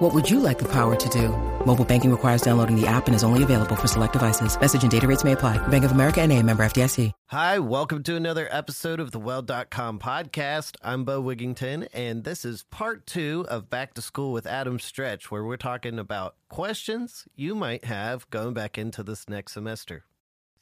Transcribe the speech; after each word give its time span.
What 0.00 0.14
would 0.14 0.30
you 0.30 0.40
like 0.40 0.58
the 0.58 0.72
power 0.72 0.96
to 0.96 1.08
do? 1.10 1.28
Mobile 1.66 1.84
banking 1.84 2.10
requires 2.10 2.40
downloading 2.40 2.74
the 2.74 2.86
app 2.86 3.06
and 3.06 3.14
is 3.14 3.22
only 3.22 3.42
available 3.42 3.76
for 3.76 3.86
select 3.86 4.14
devices. 4.14 4.58
Message 4.58 4.80
and 4.80 4.90
data 4.90 5.06
rates 5.06 5.24
may 5.24 5.32
apply. 5.32 5.58
Bank 5.68 5.84
of 5.84 5.92
America 5.92 6.22
and 6.22 6.32
a 6.32 6.42
member 6.42 6.62
FDIC. 6.62 7.12
Hi, 7.26 7.58
welcome 7.58 8.02
to 8.04 8.16
another 8.16 8.48
episode 8.50 8.98
of 8.98 9.10
the 9.10 9.20
Weld.com 9.20 9.98
podcast. 9.98 10.76
I'm 10.82 11.04
Bo 11.04 11.22
Wigington, 11.22 11.86
and 11.92 12.24
this 12.24 12.46
is 12.46 12.62
part 12.70 13.06
two 13.06 13.44
of 13.50 13.68
Back 13.68 13.92
to 13.92 14.00
School 14.00 14.32
with 14.32 14.46
Adam 14.46 14.78
Stretch, 14.78 15.30
where 15.30 15.44
we're 15.44 15.58
talking 15.58 15.98
about 15.98 16.34
questions 16.48 17.28
you 17.36 17.54
might 17.54 17.84
have 17.84 18.28
going 18.30 18.54
back 18.54 18.78
into 18.78 19.02
this 19.02 19.28
next 19.28 19.52
semester. 19.52 20.04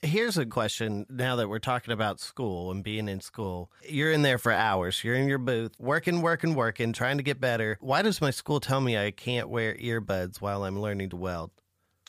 Here's 0.02 0.38
a 0.38 0.46
question 0.46 1.06
now 1.10 1.34
that 1.36 1.48
we're 1.48 1.58
talking 1.58 1.92
about 1.92 2.20
school 2.20 2.70
and 2.70 2.84
being 2.84 3.08
in 3.08 3.20
school. 3.20 3.72
You're 3.88 4.12
in 4.12 4.22
there 4.22 4.38
for 4.38 4.52
hours. 4.52 5.02
You're 5.02 5.16
in 5.16 5.26
your 5.26 5.38
booth, 5.38 5.72
working, 5.80 6.22
working, 6.22 6.54
working, 6.54 6.92
trying 6.92 7.16
to 7.16 7.24
get 7.24 7.40
better. 7.40 7.78
Why 7.80 8.02
does 8.02 8.20
my 8.20 8.30
school 8.30 8.60
tell 8.60 8.80
me 8.80 8.96
I 8.96 9.10
can't 9.10 9.48
wear 9.48 9.74
earbuds 9.74 10.40
while 10.40 10.62
I'm 10.62 10.80
learning 10.80 11.10
to 11.10 11.16
weld? 11.16 11.50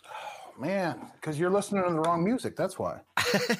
Oh, 0.05 0.61
man, 0.61 1.09
because 1.13 1.39
you're 1.39 1.49
listening 1.49 1.83
to 1.83 1.89
the 1.91 2.01
wrong 2.01 2.23
music. 2.23 2.55
That's 2.55 2.77
why. 2.77 2.99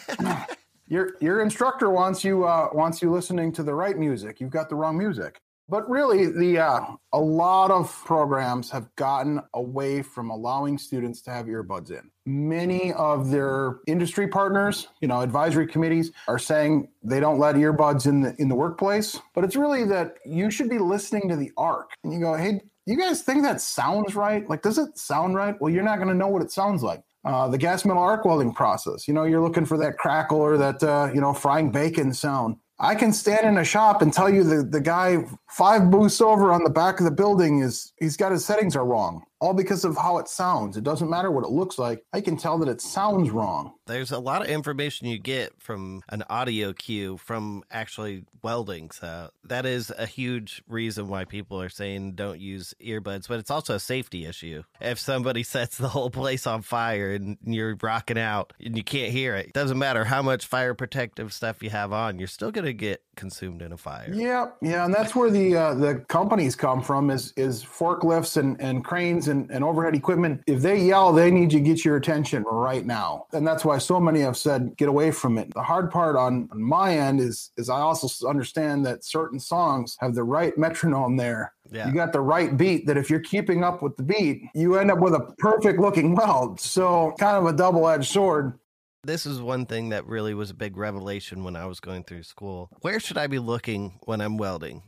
your 0.87 1.15
your 1.19 1.41
instructor 1.41 1.89
wants 1.89 2.23
you 2.23 2.45
uh, 2.45 2.69
wants 2.71 3.01
you 3.01 3.11
listening 3.11 3.51
to 3.53 3.63
the 3.63 3.73
right 3.73 3.97
music. 3.97 4.39
You've 4.39 4.51
got 4.51 4.69
the 4.69 4.75
wrong 4.75 4.95
music. 4.95 5.41
But 5.69 5.87
really, 5.87 6.25
the 6.25 6.59
uh, 6.59 6.81
a 7.13 7.19
lot 7.19 7.69
of 7.69 7.93
programs 8.05 8.71
have 8.71 8.93
gotten 8.95 9.39
away 9.53 10.01
from 10.01 10.31
allowing 10.31 10.79
students 10.79 11.21
to 11.23 11.31
have 11.31 11.45
earbuds 11.45 11.91
in. 11.91 12.09
Many 12.25 12.91
of 12.93 13.29
their 13.29 13.77
industry 13.85 14.27
partners, 14.27 14.87
you 14.99 15.07
know, 15.07 15.21
advisory 15.21 15.67
committees, 15.67 16.11
are 16.27 16.39
saying 16.39 16.89
they 17.03 17.19
don't 17.19 17.37
let 17.37 17.55
earbuds 17.55 18.07
in 18.07 18.21
the 18.21 18.35
in 18.39 18.49
the 18.49 18.55
workplace. 18.55 19.19
But 19.35 19.43
it's 19.43 19.55
really 19.55 19.85
that 19.85 20.15
you 20.25 20.49
should 20.49 20.69
be 20.69 20.79
listening 20.79 21.29
to 21.29 21.35
the 21.35 21.51
ARC, 21.57 21.91
and 22.03 22.11
you 22.11 22.19
go, 22.19 22.35
hey. 22.35 22.61
You 22.85 22.97
guys 22.97 23.21
think 23.21 23.43
that 23.43 23.61
sounds 23.61 24.15
right? 24.15 24.49
Like, 24.49 24.63
does 24.63 24.79
it 24.79 24.97
sound 24.97 25.35
right? 25.35 25.53
Well, 25.61 25.71
you're 25.71 25.83
not 25.83 25.97
going 25.97 26.07
to 26.07 26.15
know 26.15 26.27
what 26.27 26.41
it 26.41 26.51
sounds 26.51 26.81
like. 26.81 27.03
Uh, 27.23 27.47
the 27.47 27.57
gas 27.57 27.85
metal 27.85 28.01
arc 28.01 28.25
welding 28.25 28.51
process. 28.51 29.07
You 29.07 29.13
know, 29.13 29.25
you're 29.25 29.41
looking 29.41 29.65
for 29.65 29.77
that 29.77 29.99
crackle 29.99 30.39
or 30.39 30.57
that 30.57 30.81
uh, 30.81 31.11
you 31.13 31.21
know 31.21 31.33
frying 31.33 31.69
bacon 31.69 32.13
sound. 32.15 32.55
I 32.79 32.95
can 32.95 33.11
stand 33.11 33.45
in 33.45 33.57
a 33.57 33.63
shop 33.63 34.01
and 34.01 34.13
tell 34.13 34.29
you 34.29 34.43
the, 34.43 34.63
the 34.63 34.79
guy 34.79 35.25
five 35.49 35.91
booths 35.91 36.21
over 36.21 36.51
on 36.51 36.63
the 36.63 36.69
back 36.69 36.99
of 36.99 37.05
the 37.05 37.11
building 37.11 37.59
is 37.59 37.91
he's 37.99 38.15
got 38.15 38.31
his 38.31 38.45
settings 38.45 38.75
are 38.75 38.85
wrong 38.85 39.23
all 39.39 39.53
because 39.53 39.85
of 39.85 39.97
how 39.97 40.17
it 40.17 40.27
sounds. 40.27 40.77
It 40.77 40.83
doesn't 40.83 41.09
matter 41.09 41.31
what 41.31 41.43
it 41.43 41.51
looks 41.51 41.77
like. 41.77 42.03
I 42.13 42.21
can 42.21 42.37
tell 42.37 42.57
that 42.59 42.67
it 42.67 42.81
sounds 42.81 43.29
wrong. 43.29 43.73
There's 43.87 44.11
a 44.11 44.19
lot 44.19 44.41
of 44.41 44.47
information 44.47 45.07
you 45.07 45.17
get 45.17 45.53
from 45.59 46.01
an 46.09 46.23
audio 46.29 46.73
cue 46.73 47.17
from 47.17 47.63
actually 47.71 48.25
welding. 48.43 48.91
So 48.91 49.29
that 49.45 49.65
is 49.65 49.91
a 49.97 50.05
huge 50.05 50.61
reason 50.67 51.07
why 51.07 51.25
people 51.25 51.61
are 51.61 51.69
saying 51.69 52.13
don't 52.13 52.39
use 52.39 52.73
earbuds, 52.81 53.27
but 53.27 53.39
it's 53.39 53.51
also 53.51 53.75
a 53.75 53.79
safety 53.79 54.25
issue. 54.25 54.63
If 54.79 54.99
somebody 54.99 55.43
sets 55.49 55.77
the 55.77 55.89
whole 55.89 56.09
place 56.09 56.45
on 56.45 56.61
fire 56.61 57.11
and 57.11 57.37
you're 57.43 57.77
rocking 57.81 58.19
out 58.19 58.53
and 58.63 58.77
you 58.77 58.83
can't 58.83 59.11
hear 59.11 59.35
it, 59.35 59.47
it 59.47 59.53
doesn't 59.53 59.79
matter 59.79 60.05
how 60.05 60.21
much 60.21 60.45
fire 60.45 60.73
protective 60.73 61.33
stuff 61.33 61.63
you 61.63 61.69
have 61.69 61.93
on, 61.93 62.19
you're 62.19 62.27
still 62.27 62.51
going 62.51 62.65
to 62.65 62.73
get 62.73 63.01
consumed 63.19 63.61
in 63.61 63.73
a 63.73 63.77
fire. 63.77 64.09
Yeah, 64.11 64.47
yeah, 64.61 64.85
and 64.85 64.93
that's 64.93 65.13
where 65.15 65.29
the 65.29 65.55
uh, 65.55 65.73
the 65.75 65.95
companies 66.07 66.55
come 66.55 66.81
from 66.81 67.11
is 67.11 67.33
is 67.35 67.63
forklifts 67.63 68.37
and, 68.37 68.59
and 68.61 68.83
cranes 68.83 69.27
and, 69.27 69.51
and 69.51 69.63
overhead 69.63 69.93
equipment. 69.93 70.41
If 70.47 70.61
they 70.61 70.79
yell, 70.79 71.11
they 71.11 71.29
need 71.29 71.49
to 71.51 71.59
get 71.59 71.83
your 71.83 71.97
attention 71.97 72.43
right 72.43 72.85
now, 72.85 73.25
and 73.33 73.45
that's 73.45 73.65
why 73.65 73.77
so 73.77 73.99
many 73.99 74.21
have 74.21 74.37
said 74.37 74.75
get 74.77 74.87
away 74.87 75.11
from 75.11 75.37
it. 75.37 75.53
The 75.53 75.61
hard 75.61 75.91
part 75.91 76.15
on, 76.15 76.47
on 76.51 76.61
my 76.61 76.97
end 76.97 77.19
is 77.19 77.51
is 77.57 77.69
I 77.69 77.81
also 77.81 78.27
understand 78.27 78.85
that 78.85 79.03
certain 79.03 79.39
songs 79.39 79.97
have 79.99 80.15
the 80.15 80.23
right 80.23 80.57
metronome 80.57 81.17
there. 81.17 81.53
Yeah. 81.71 81.87
You 81.87 81.93
got 81.93 82.13
the 82.13 82.21
right 82.21 82.55
beat 82.57 82.87
that 82.87 82.97
if 82.97 83.09
you're 83.09 83.19
keeping 83.19 83.63
up 83.63 83.83
with 83.83 83.95
the 83.95 84.03
beat, 84.03 84.41
you 84.55 84.77
end 84.77 84.89
up 84.89 84.99
with 84.99 85.13
a 85.13 85.33
perfect 85.37 85.79
looking 85.79 86.15
weld. 86.15 86.59
So 86.59 87.13
kind 87.19 87.37
of 87.37 87.45
a 87.45 87.53
double 87.53 87.87
edged 87.87 88.09
sword. 88.11 88.57
This 89.03 89.25
is 89.25 89.41
one 89.41 89.65
thing 89.65 89.89
that 89.89 90.05
really 90.05 90.33
was 90.33 90.49
a 90.49 90.53
big 90.53 90.75
revelation 90.75 91.45
when 91.45 91.55
I 91.55 91.65
was 91.65 91.79
going 91.79 92.03
through 92.03 92.23
school. 92.23 92.69
Where 92.81 92.99
should 92.99 93.17
I 93.17 93.27
be 93.27 93.39
looking 93.39 93.97
when 94.03 94.19
I'm 94.19 94.37
welding? 94.37 94.83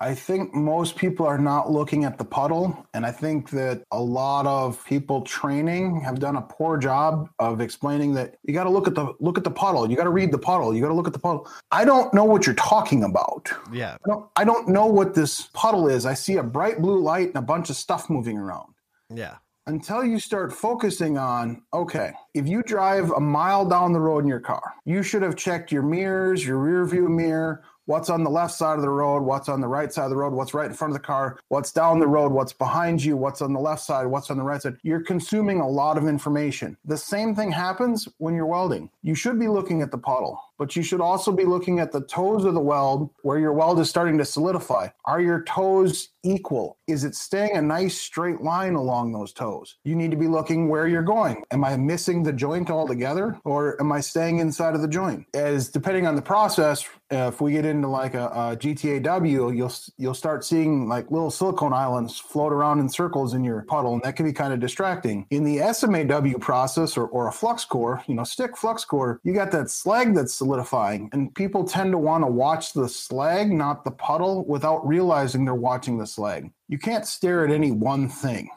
I 0.00 0.14
think 0.14 0.54
most 0.54 0.96
people 0.96 1.26
are 1.26 1.38
not 1.38 1.72
looking 1.72 2.04
at 2.04 2.18
the 2.18 2.24
puddle. 2.24 2.86
And 2.92 3.06
I 3.06 3.10
think 3.10 3.50
that 3.50 3.82
a 3.90 3.98
lot 3.98 4.46
of 4.46 4.84
people 4.84 5.22
training 5.22 6.00
have 6.02 6.20
done 6.20 6.36
a 6.36 6.42
poor 6.42 6.76
job 6.76 7.30
of 7.38 7.60
explaining 7.62 8.12
that 8.14 8.36
you 8.44 8.52
got 8.52 8.64
to 8.64 8.70
look 8.70 8.86
at 8.86 8.94
the 8.94 9.14
look 9.18 9.38
at 9.38 9.44
the 9.44 9.50
puddle. 9.50 9.90
You 9.90 9.96
got 9.96 10.04
to 10.04 10.10
read 10.10 10.30
the 10.30 10.38
puddle. 10.38 10.74
You 10.74 10.82
got 10.82 10.88
to 10.88 10.94
look 10.94 11.08
at 11.08 11.14
the 11.14 11.18
puddle. 11.18 11.50
I 11.72 11.86
don't 11.86 12.12
know 12.12 12.24
what 12.24 12.46
you're 12.46 12.54
talking 12.54 13.02
about. 13.02 13.50
Yeah. 13.72 13.96
I 14.04 14.08
don't, 14.08 14.26
I 14.36 14.44
don't 14.44 14.68
know 14.68 14.86
what 14.86 15.14
this 15.14 15.48
puddle 15.54 15.88
is. 15.88 16.04
I 16.04 16.14
see 16.14 16.36
a 16.36 16.42
bright 16.42 16.80
blue 16.80 17.00
light 17.00 17.28
and 17.28 17.36
a 17.36 17.42
bunch 17.42 17.70
of 17.70 17.76
stuff 17.76 18.10
moving 18.10 18.36
around. 18.36 18.74
Yeah 19.12 19.38
until 19.68 20.02
you 20.02 20.18
start 20.18 20.50
focusing 20.50 21.18
on 21.18 21.62
okay, 21.74 22.12
if 22.32 22.48
you 22.48 22.62
drive 22.62 23.10
a 23.10 23.20
mile 23.20 23.68
down 23.68 23.92
the 23.92 24.00
road 24.00 24.20
in 24.20 24.28
your 24.28 24.40
car, 24.40 24.74
you 24.86 25.02
should 25.02 25.22
have 25.22 25.36
checked 25.36 25.70
your 25.70 25.82
mirrors, 25.82 26.44
your 26.44 26.56
rear 26.56 26.86
view 26.86 27.06
mirror, 27.06 27.62
what's 27.84 28.08
on 28.08 28.24
the 28.24 28.30
left 28.30 28.54
side 28.54 28.76
of 28.76 28.82
the 28.82 28.88
road, 28.88 29.22
what's 29.22 29.48
on 29.48 29.60
the 29.60 29.68
right 29.68 29.92
side 29.92 30.04
of 30.04 30.10
the 30.10 30.16
road, 30.16 30.32
what's 30.32 30.54
right 30.54 30.70
in 30.70 30.74
front 30.74 30.94
of 30.94 31.00
the 31.00 31.06
car, 31.06 31.38
what's 31.48 31.70
down 31.70 31.98
the 31.98 32.06
road, 32.06 32.32
what's 32.32 32.52
behind 32.52 33.04
you, 33.04 33.16
what's 33.16 33.42
on 33.42 33.52
the 33.52 33.60
left 33.60 33.82
side, 33.82 34.06
what's 34.06 34.30
on 34.30 34.38
the 34.38 34.42
right 34.42 34.60
side. 34.60 34.76
You're 34.82 35.02
consuming 35.02 35.60
a 35.60 35.68
lot 35.68 35.98
of 35.98 36.08
information. 36.08 36.76
The 36.86 36.98
same 36.98 37.34
thing 37.34 37.52
happens 37.52 38.08
when 38.16 38.34
you're 38.34 38.46
welding. 38.46 38.88
You 39.02 39.14
should 39.14 39.38
be 39.38 39.48
looking 39.48 39.82
at 39.82 39.90
the 39.90 39.98
puddle, 39.98 40.40
but 40.58 40.76
you 40.76 40.82
should 40.82 41.00
also 41.00 41.32
be 41.32 41.44
looking 41.44 41.78
at 41.80 41.92
the 41.92 42.02
toes 42.02 42.44
of 42.44 42.54
the 42.54 42.60
weld 42.60 43.10
where 43.22 43.38
your 43.38 43.52
weld 43.52 43.80
is 43.80 43.88
starting 43.88 44.18
to 44.18 44.24
solidify. 44.24 44.88
Are 45.04 45.20
your 45.20 45.42
toes 45.44 46.10
equal? 46.24 46.78
Is 46.86 47.04
it 47.04 47.14
staying 47.14 47.56
a 47.56 47.62
nice 47.62 47.96
straight 47.96 48.40
line 48.40 48.74
along 48.74 49.12
those 49.12 49.32
toes? 49.32 49.76
You 49.84 49.94
need 49.94 50.10
to 50.10 50.16
be 50.16 50.26
looking 50.26 50.68
where 50.68 50.86
you're 50.86 51.02
going. 51.02 51.44
Am 51.50 51.64
I 51.64 51.76
missing 51.76 52.22
the 52.22 52.32
joint 52.32 52.70
altogether 52.70 53.38
or 53.44 53.80
am 53.80 53.92
I 53.92 54.00
staying 54.00 54.38
inside 54.38 54.74
of 54.74 54.82
the 54.82 54.88
joint? 54.88 55.26
As 55.34 55.68
depending 55.68 56.06
on 56.06 56.16
the 56.16 56.22
process, 56.22 56.84
if 57.10 57.40
we 57.40 57.52
get 57.52 57.64
into 57.64 57.88
like 57.88 58.14
a, 58.14 58.26
a 58.26 58.56
GTAW, 58.56 59.56
you'll 59.56 59.72
you'll 59.96 60.14
start 60.14 60.44
seeing 60.44 60.88
like 60.88 61.10
little 61.10 61.30
silicone 61.30 61.72
islands 61.72 62.18
float 62.18 62.52
around 62.52 62.80
in 62.80 62.88
circles 62.88 63.34
in 63.34 63.44
your 63.44 63.62
puddle, 63.62 63.94
and 63.94 64.02
that 64.02 64.16
can 64.16 64.26
be 64.26 64.32
kind 64.32 64.52
of 64.52 64.60
distracting. 64.60 65.26
In 65.30 65.44
the 65.44 65.58
SMAW 65.58 66.40
process 66.40 66.96
or, 66.96 67.06
or 67.06 67.28
a 67.28 67.32
flux 67.32 67.64
core, 67.64 68.02
you 68.06 68.14
know, 68.14 68.24
stick 68.24 68.56
flux 68.56 68.84
core, 68.84 69.20
you 69.24 69.32
got 69.32 69.50
that 69.52 69.70
slag 69.70 70.14
that's 70.14 70.40
solidifying, 70.48 71.10
and 71.12 71.34
people 71.34 71.64
tend 71.64 71.92
to 71.92 71.98
want 71.98 72.24
to 72.24 72.26
watch 72.26 72.72
the 72.72 72.88
slag, 72.88 73.52
not 73.52 73.84
the 73.84 73.90
puddle, 73.90 74.46
without 74.46 74.86
realizing 74.86 75.44
they're 75.44 75.54
watching 75.54 75.98
the 75.98 76.06
slag. 76.06 76.50
You 76.68 76.78
can't 76.78 77.06
stare 77.06 77.44
at 77.44 77.50
any 77.52 77.70
one 77.70 78.08
thing. 78.08 78.48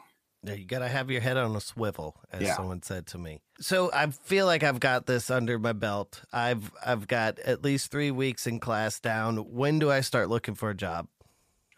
Yeah, 0.44 0.54
you 0.54 0.66
got 0.66 0.80
to 0.80 0.88
have 0.88 1.10
your 1.10 1.20
head 1.20 1.36
on 1.36 1.54
a 1.54 1.60
swivel, 1.60 2.16
as 2.32 2.42
yeah. 2.42 2.56
someone 2.56 2.82
said 2.82 3.06
to 3.08 3.18
me. 3.18 3.42
So 3.60 3.90
I 3.92 4.08
feel 4.08 4.46
like 4.46 4.64
I've 4.64 4.80
got 4.80 5.06
this 5.06 5.30
under 5.30 5.58
my 5.58 5.72
belt. 5.72 6.22
I've 6.32 6.72
I've 6.84 7.06
got 7.06 7.38
at 7.40 7.62
least 7.62 7.90
three 7.90 8.10
weeks 8.10 8.46
in 8.46 8.58
class 8.58 8.98
down. 8.98 9.36
When 9.36 9.78
do 9.78 9.90
I 9.90 10.00
start 10.00 10.28
looking 10.30 10.54
for 10.54 10.70
a 10.70 10.74
job? 10.74 11.06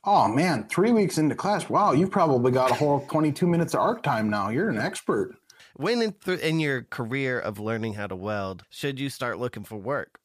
Oh 0.06 0.28
man, 0.28 0.66
three 0.68 0.92
weeks 0.92 1.18
into 1.18 1.34
class. 1.34 1.68
Wow, 1.68 1.92
you've 1.92 2.10
probably 2.10 2.52
got 2.52 2.70
a 2.70 2.74
whole 2.74 3.00
twenty-two 3.10 3.46
minutes 3.46 3.74
of 3.74 3.80
arc 3.80 4.02
time 4.02 4.30
now. 4.30 4.48
You're 4.48 4.70
an 4.70 4.78
expert. 4.78 5.36
When 5.74 6.02
in, 6.02 6.12
th- 6.12 6.40
in 6.40 6.60
your 6.60 6.82
career 6.82 7.40
of 7.40 7.58
learning 7.58 7.94
how 7.94 8.06
to 8.06 8.16
weld 8.16 8.64
should 8.70 9.00
you 9.00 9.10
start 9.10 9.38
looking 9.38 9.64
for 9.64 9.76
work? 9.76 10.20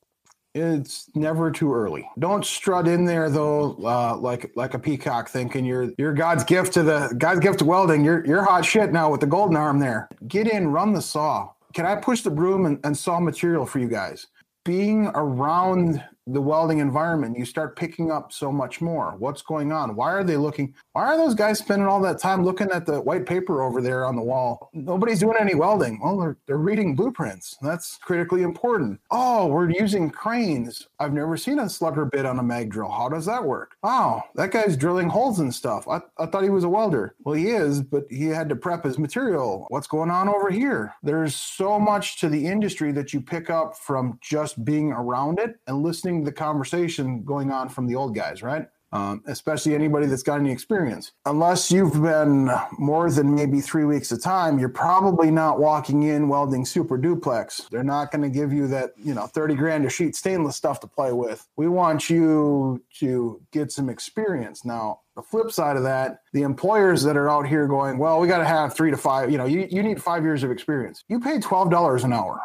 It's 0.56 1.10
never 1.16 1.52
too 1.52 1.74
early. 1.74 2.10
Don't 2.18 2.44
strut 2.44 2.88
in 2.88 3.06
there 3.06 3.30
though, 3.30 3.74
uh, 3.84 4.18
like 4.18 4.52
like 4.56 4.74
a 4.74 4.80
peacock, 4.80 5.30
thinking 5.30 5.64
you're 5.64 5.92
you're 5.98 6.14
God's 6.14 6.44
gift 6.44 6.74
to 6.74 6.84
the 6.84 7.14
God's 7.18 7.40
gift 7.40 7.60
to 7.60 7.66
welding. 7.66 8.04
You're 8.04 8.26
you're 8.26 8.44
hot 8.44 8.66
shit 8.66 8.92
now 8.92 9.12
with 9.12 9.22
the 9.22 9.28
golden 9.28 9.56
arm 9.56 9.80
there. 9.80 10.10
Get 10.28 10.48
in, 10.48 10.70
run 10.70 10.94
the 10.94 11.02
saw. 11.02 11.50
Can 11.74 11.86
I 11.86 11.96
push 11.96 12.22
the 12.22 12.32
broom 12.32 12.66
and, 12.66 12.80
and 12.84 12.98
saw 12.98 13.20
material 13.20 13.66
for 13.66 13.78
you 13.78 13.88
guys? 13.88 14.28
Being 14.66 15.12
around 15.14 16.04
the 16.34 16.42
welding 16.42 16.80
environment, 16.80 17.38
you 17.38 17.46
start 17.46 17.76
picking 17.76 18.12
up 18.12 18.32
so 18.32 18.52
much 18.52 18.82
more. 18.82 19.16
What's 19.18 19.42
going 19.42 19.72
on? 19.72 19.96
Why 19.96 20.12
are 20.12 20.24
they 20.24 20.38
looking? 20.38 20.74
Why 20.94 21.06
are 21.06 21.18
those 21.18 21.34
guys 21.34 21.60
spending 21.60 21.88
all 21.88 22.02
that 22.02 22.20
time 22.20 22.44
looking 22.44 22.70
at 22.72 22.86
the 22.86 23.02
white 23.02 23.26
paper 23.26 23.62
over 23.62 23.82
there 23.82 24.06
on 24.06 24.16
the 24.16 24.22
wall? 24.22 24.70
Nobody's 24.74 25.20
doing 25.20 25.38
any 25.40 25.56
welding. 25.56 26.00
Well, 26.02 26.20
they're, 26.20 26.38
they're 26.46 26.58
reading 26.58 26.96
blueprints. 26.96 27.58
That's 27.62 27.98
critically 27.98 28.44
important. 28.44 29.00
Oh, 29.12 29.48
we're 29.48 29.70
using 29.70 30.10
cranes. 30.10 30.88
I've 31.00 31.14
never 31.14 31.38
seen 31.38 31.60
a 31.60 31.70
slugger 31.70 32.06
bit 32.06 32.26
on 32.26 32.40
a 32.40 32.44
mag 32.44 32.70
drill. 32.70 32.92
How 32.92 33.10
does 33.10 33.26
that 33.26 33.44
work? 33.44 33.76
Wow, 33.84 34.24
that 34.36 34.52
guy's 34.52 34.78
drilling 34.78 35.10
holes 35.10 35.40
and 35.40 35.54
stuff. 35.54 35.88
I, 35.88 36.02
I 36.18 36.26
thought 36.26 36.44
he 36.44 36.50
was 36.50 36.64
a 36.64 36.70
welder. 36.70 37.16
Well, 37.24 37.36
he 37.36 37.50
is, 37.50 37.82
but 37.82 38.06
he 38.10 38.26
had 38.26 38.50
to 38.50 38.56
prep 38.56 38.84
his 38.84 39.00
material. 39.00 39.66
What's 39.70 39.88
going 39.88 40.12
on 40.12 40.30
over 40.30 40.50
here? 40.50 40.94
There's 41.02 41.36
so 41.36 41.80
much 41.80 42.20
to 42.20 42.30
the 42.30 42.46
industry 42.46 42.92
that 42.92 43.14
you 43.14 43.22
pick 43.22 43.50
up 43.50 43.78
from 43.78 44.20
just 44.22 44.64
being 44.64 44.92
around 44.92 45.40
it 45.40 45.60
and 45.68 45.82
listening 45.82 46.19
the 46.24 46.32
conversation 46.32 47.24
going 47.24 47.52
on 47.52 47.70
from 47.70 47.88
the 47.88 47.96
old 47.96 48.16
guys, 48.16 48.42
right? 48.44 48.68
Um, 48.92 49.22
especially 49.28 49.76
anybody 49.76 50.08
that's 50.08 50.24
got 50.24 50.40
any 50.40 50.52
experience. 50.52 51.12
Unless 51.28 51.72
you've 51.72 52.02
been 52.02 52.50
more 52.80 53.12
than 53.12 53.36
maybe 53.36 53.62
three 53.62 53.84
weeks 53.84 54.12
of 54.12 54.20
time, 54.24 54.58
you're 54.58 54.68
probably 54.68 55.30
not 55.30 55.60
walking 55.60 56.04
in 56.04 56.28
welding 56.28 56.66
super 56.66 56.98
duplex. 56.98 57.68
They're 57.70 57.84
not 57.84 58.12
going 58.12 58.24
to 58.24 58.30
give 58.30 58.52
you 58.52 58.66
that, 58.70 58.94
you 58.98 59.14
know, 59.14 59.28
30 59.28 59.54
grand 59.54 59.86
a 59.86 59.92
sheet 59.92 60.16
stainless 60.16 60.56
stuff 60.56 60.80
to 60.80 60.88
play 60.88 61.12
with. 61.12 61.48
We 61.56 61.68
want 61.68 62.10
you 62.10 62.84
to 63.00 63.40
get 63.52 63.72
some 63.72 63.90
experience. 63.90 64.66
Now, 64.66 65.02
the 65.16 65.22
flip 65.22 65.52
side 65.52 65.78
of 65.78 65.84
that, 65.84 66.22
the 66.34 66.42
employers 66.42 67.04
that 67.04 67.16
are 67.16 67.30
out 67.30 67.48
here 67.48 67.68
going, 67.68 68.00
well, 68.00 68.20
we 68.20 68.28
got 68.28 68.40
to 68.40 68.46
have 68.46 68.74
three 68.74 68.90
to 68.90 68.98
five, 68.98 69.30
you 69.30 69.38
know, 69.38 69.46
you, 69.46 69.68
you 69.70 69.84
need 69.84 70.02
five 70.02 70.24
years 70.24 70.42
of 70.42 70.50
experience. 70.50 71.04
You 71.10 71.20
pay 71.20 71.38
$12 71.38 72.04
an 72.04 72.14
hour. 72.14 72.42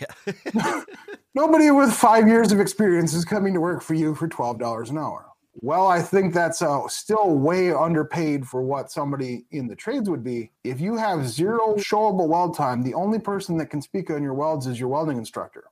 Yeah. 0.00 0.82
Nobody 1.34 1.70
with 1.70 1.92
five 1.92 2.26
years 2.26 2.52
of 2.52 2.60
experience 2.60 3.14
is 3.14 3.24
coming 3.24 3.54
to 3.54 3.60
work 3.60 3.82
for 3.82 3.94
you 3.94 4.14
for 4.14 4.28
$12 4.28 4.90
an 4.90 4.98
hour. 4.98 5.26
Well, 5.62 5.88
I 5.88 6.00
think 6.00 6.32
that's 6.32 6.62
uh, 6.62 6.86
still 6.88 7.36
way 7.36 7.72
underpaid 7.72 8.46
for 8.46 8.62
what 8.62 8.90
somebody 8.90 9.44
in 9.50 9.66
the 9.66 9.76
trades 9.76 10.08
would 10.08 10.24
be. 10.24 10.52
If 10.64 10.80
you 10.80 10.96
have 10.96 11.28
zero 11.28 11.74
showable 11.76 12.28
weld 12.28 12.56
time, 12.56 12.82
the 12.82 12.94
only 12.94 13.18
person 13.18 13.58
that 13.58 13.66
can 13.66 13.82
speak 13.82 14.10
on 14.10 14.22
your 14.22 14.34
welds 14.34 14.66
is 14.66 14.78
your 14.78 14.88
welding 14.88 15.18
instructor. 15.18 15.64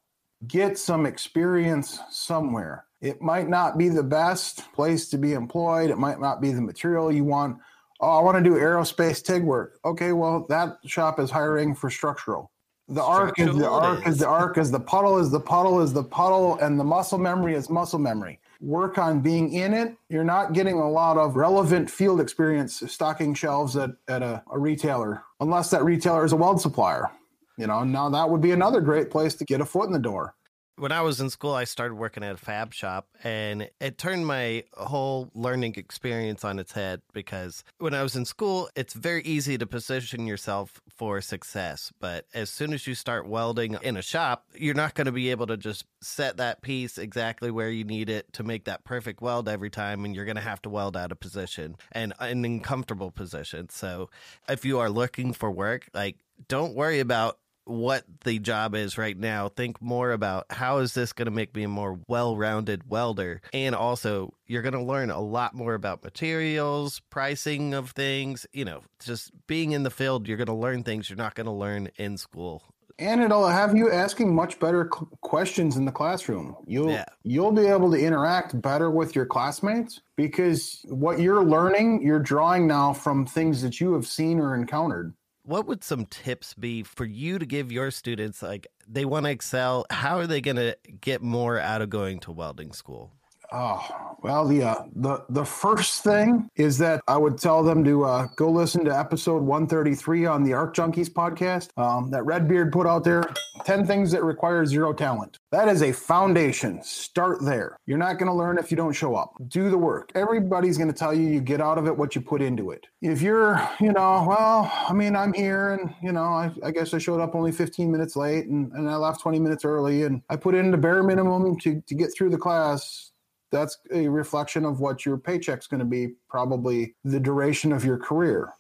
Get 0.47 0.79
some 0.79 1.07
experience 1.07 2.01
somewhere. 2.11 2.85
It 3.01 3.23
might 3.23 3.49
not 3.49 3.79
be 3.79 3.89
the 3.89 4.03
best 4.03 4.73
place 4.73 5.09
to 5.11 5.19
be 5.19 5.33
employed. 5.33 5.91
It 5.91 5.99
might 5.99 6.21
not 6.21 6.41
be 6.41 6.53
the 6.53 6.61
material 6.61 7.13
you 7.13 7.25
want. 7.25 7.59
Oh, 8.01 8.19
I 8.19 8.23
want 8.23 8.37
to 8.37 8.45
do 8.45 8.57
aerospace 8.57 9.25
TIG 9.25 9.43
work. 9.43 9.79
Okay, 9.85 10.13
well, 10.13 10.47
that 10.49 10.79
shop 10.87 11.19
is 11.19 11.31
hiring 11.31 11.75
for 11.75 11.91
structural. 11.91 12.51
The 12.91 13.03
arc 13.03 13.39
is 13.39 13.55
the 13.55 13.69
arc 13.69 14.07
is 14.07 14.17
the 14.17 14.27
arc 14.27 14.57
is 14.57 14.71
the 14.71 14.81
puddle 14.81 15.19
is 15.19 15.31
the 15.31 15.41
puddle 15.41 15.83
is 15.83 15.93
the 15.93 16.03
puddle, 16.03 16.59
and 16.59 16.81
the 16.81 16.85
muscle 16.85 17.19
memory 17.19 17.55
is 17.55 17.69
muscle 17.69 17.99
memory. 17.99 18.41
Work 18.63 18.97
on 18.97 19.21
being 19.21 19.53
in 19.53 19.75
it. 19.75 19.95
You're 20.09 20.25
not 20.25 20.55
getting 20.55 20.79
a 20.79 20.91
lot 20.91 21.19
of 21.19 21.37
relevant 21.37 21.91
field 21.91 22.19
experience 22.19 22.83
stocking 22.87 23.35
shelves 23.35 23.77
at, 23.77 23.91
at 24.09 24.23
a, 24.23 24.43
a 24.51 24.59
retailer, 24.59 25.23
unless 25.41 25.69
that 25.71 25.85
retailer 25.85 26.25
is 26.25 26.33
a 26.33 26.37
weld 26.37 26.63
supplier. 26.63 27.11
You 27.59 27.67
know, 27.67 27.85
now 27.85 28.09
that 28.09 28.31
would 28.31 28.41
be 28.41 28.53
another 28.53 28.81
great 28.81 29.11
place 29.11 29.35
to 29.35 29.45
get 29.45 29.61
a 29.61 29.67
foot 29.67 29.87
in 29.87 29.93
the 29.93 29.99
door 29.99 30.35
when 30.79 30.93
I 30.93 31.03
was 31.03 31.21
in 31.21 31.29
school, 31.29 31.55
I 31.55 31.65
started 31.65 31.97
working 31.97 32.23
at 32.23 32.35
a 32.35 32.37
fab 32.37 32.73
shop, 32.73 33.09
and 33.25 33.69
it 33.81 33.99
turned 33.99 34.27
my 34.27 34.65
whole 34.75 35.31
learning 35.35 35.75
experience 35.77 36.45
on 36.45 36.59
its 36.59 36.73
head 36.73 37.03
because 37.13 37.65
when 37.79 37.95
I 37.95 38.03
was 38.03 38.17
in 38.17 38.25
school, 38.25 38.71
it's 38.77 38.95
very 38.95 39.23
easy 39.23 39.59
to 39.59 39.67
position 39.67 40.27
yourself 40.27 40.81
for 40.99 41.21
success. 41.21 41.93
But 42.01 42.27
as 42.35 42.51
soon 42.51 42.73
as 42.73 42.87
you 42.87 42.95
start 42.95 43.29
welding 43.29 43.79
in 43.83 43.97
a 43.97 44.03
shop, 44.03 44.45
you're 44.55 44.75
not 44.75 44.95
going 44.95 45.07
to 45.07 45.13
be 45.13 45.31
able 45.31 45.47
to 45.47 45.57
just 45.57 45.85
set 46.03 46.37
that 46.37 46.61
piece 46.61 46.99
exactly 46.99 47.51
where 47.51 47.71
you 47.71 47.85
need 47.85 48.11
it 48.11 48.33
to 48.35 48.43
make 48.43 48.65
that 48.65 48.85
perfect 48.85 49.23
weld 49.23 49.49
every 49.49 49.71
time, 49.71 50.05
and 50.05 50.15
you're 50.15 50.25
going 50.25 50.37
to 50.37 50.43
have 50.43 50.61
to 50.63 50.69
weld 50.69 50.97
out 50.97 51.13
of 51.13 51.21
position 51.21 51.77
and 51.93 52.13
an 52.19 52.45
uncomfortable 52.45 53.11
position. 53.11 53.69
So 53.71 54.11
if 54.49 54.65
you 54.65 54.81
are 54.81 54.91
looking 54.91 55.33
for 55.33 55.51
work, 55.51 55.89
like, 55.95 56.17
don't 56.49 56.75
worry 56.75 57.01
about 57.01 57.39
what 57.69 58.05
the 58.25 58.39
job 58.39 58.75
is 58.75 58.99
right 58.99 59.17
now. 59.17 59.49
Think 59.49 59.81
more 59.81 60.13
about 60.13 60.47
how 60.51 60.79
is 60.79 60.95
this 60.95 61.13
going 61.13 61.27
to 61.27 61.33
make 61.33 61.55
me 61.55 61.65
a 61.65 61.69
more 61.69 61.99
well-rounded 62.09 62.89
welder, 62.89 63.41
and 63.53 63.75
also 63.75 64.33
you're 64.47 64.63
going 64.63 64.75
to 64.75 64.83
learn 64.83 65.11
a 65.11 65.21
lot 65.21 65.55
more 65.55 65.75
about 65.75 66.03
materials, 66.03 67.01
pricing 67.11 67.75
of 67.75 67.91
things. 67.91 68.47
You 68.53 68.65
know, 68.65 68.83
just 69.05 69.31
being 69.47 69.73
in 69.73 69.83
the 69.83 69.91
field, 69.91 70.27
you're 70.27 70.37
going 70.37 70.47
to 70.47 70.55
learn 70.55 70.83
things 70.83 71.11
you're 71.11 71.17
not 71.17 71.35
going 71.35 71.47
to 71.47 71.53
learn 71.53 71.91
in 71.97 72.17
school. 72.17 72.63
And 73.01 73.21
it'll 73.21 73.47
have 73.47 73.77
you 73.77 73.93
asking 73.93 74.35
much 74.35 74.59
better 74.59 74.85
questions 74.87 75.77
in 75.77 75.85
the 75.85 75.93
classroom. 75.93 76.57
You'll 76.67 76.91
yeah. 76.91 77.05
you'll 77.23 77.53
be 77.53 77.67
able 77.67 77.93
to 77.93 77.97
interact 77.97 78.61
better 78.61 78.91
with 78.91 79.15
your 79.15 79.25
classmates 79.25 80.01
because 80.17 80.85
what 80.89 81.21
you're 81.21 81.45
learning, 81.45 82.03
you're 82.03 82.19
drawing 82.19 82.67
now 82.67 82.93
from 82.93 83.25
things 83.25 83.63
that 83.63 83.81
you 83.81 83.93
have 83.93 84.07
seen 84.07 84.41
or 84.41 84.57
encountered 84.57 85.15
what 85.49 85.67
would 85.67 85.83
some 85.83 86.05
tips 86.05 86.53
be 86.53 86.83
for 86.83 87.07
you 87.07 87.39
to 87.39 87.47
give 87.47 87.73
your 87.73 87.91
students 87.91 88.43
like 88.43 88.67
they 88.87 89.07
want 89.07 89.25
to 89.25 89.31
excel 89.31 89.87
how 89.89 90.19
are 90.19 90.27
they 90.27 90.43
going 90.43 90.57
to 90.57 90.77
get 91.01 91.23
more 91.23 91.59
out 91.59 91.81
of 91.81 91.89
going 91.89 92.19
to 92.21 92.31
welding 92.31 92.71
school 92.73 93.11
Oh 93.51 94.17
well, 94.21 94.47
the 94.47 94.63
uh, 94.63 94.83
the 94.95 95.25
the 95.31 95.45
first 95.45 96.03
thing 96.03 96.51
is 96.57 96.77
that 96.79 97.01
I 97.07 97.17
would 97.17 97.39
tell 97.39 97.63
them 97.63 97.85
to 97.85 98.05
uh, 98.05 98.27
go 98.37 98.51
listen 98.51 98.85
to 98.85 98.97
episode 98.97 99.43
133 99.43 100.27
on 100.27 100.43
the 100.43 100.53
Arc 100.53 100.75
Junkies 100.75 101.09
podcast 101.09 101.71
um, 101.79 102.11
that 102.11 102.25
Redbeard 102.25 102.73
put 102.73 102.87
out 102.87 103.05
there. 103.05 103.23
Ten 103.65 103.87
things 103.87 104.11
that 104.13 104.23
require 104.23 104.67
zero 104.67 104.93
talent. 104.93 105.39
That 105.51 105.69
is 105.69 105.83
a 105.83 105.93
foundation. 105.93 106.83
Start 106.83 107.43
there. 107.43 107.79
You're 107.87 107.99
not 107.99 108.19
going 108.19 108.27
to 108.27 108.35
learn 108.35 108.59
if 108.59 108.71
you 108.71 108.77
don't 108.77 108.93
show 108.93 109.15
up. 109.15 109.33
Do 109.49 109.71
the 109.71 109.79
work. 109.79 110.13
Everybody's 110.15 110.77
going 110.77 110.93
to 110.93 110.99
tell 110.99 111.15
you 111.15 111.29
you 111.29 111.41
get 111.41 111.61
out 111.61 111.79
of 111.79 111.87
it 111.87 111.97
what 111.97 112.15
you 112.15 112.21
put 112.21 112.43
into 112.43 112.71
it. 112.71 112.87
If 113.01 113.23
you're, 113.23 113.67
you 113.81 113.93
know, 113.93 114.27
well, 114.29 114.71
I 114.89 114.93
mean, 114.93 115.17
I'm 115.17 115.33
here 115.33 115.73
and, 115.73 115.95
you 116.03 116.13
know, 116.13 116.25
I, 116.25 116.51
I 116.63 116.71
guess 116.71 116.93
I 116.93 116.99
showed 116.99 117.21
up 117.21 117.35
only 117.35 117.53
15 117.53 117.91
minutes 117.91 118.15
late 118.15 118.47
and, 118.47 118.71
and 118.73 118.89
I 118.89 118.97
left 118.97 119.21
20 119.21 119.39
minutes 119.39 119.65
early 119.65 120.03
and 120.03 120.23
I 120.29 120.37
put 120.37 120.55
in 120.55 120.71
the 120.71 120.77
bare 120.77 121.03
minimum 121.03 121.59
to, 121.61 121.81
to 121.81 121.95
get 121.95 122.11
through 122.15 122.31
the 122.31 122.39
class 122.39 123.11
that's 123.51 123.79
a 123.93 124.09
reflection 124.09 124.65
of 124.65 124.81
what 124.81 125.07
your 125.07 125.17
paycheck's 125.17 125.67
going 125.67 125.81
to 125.81 125.87
be 125.87 126.15
probably 126.29 126.95
the 127.05 127.21
duration 127.21 127.73
of 127.73 127.85
your 127.85 127.99
career 127.99 128.53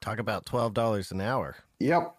talk 0.00 0.18
about 0.18 0.44
$12 0.44 1.10
an 1.12 1.20
hour 1.20 1.56
Yep. 1.82 2.14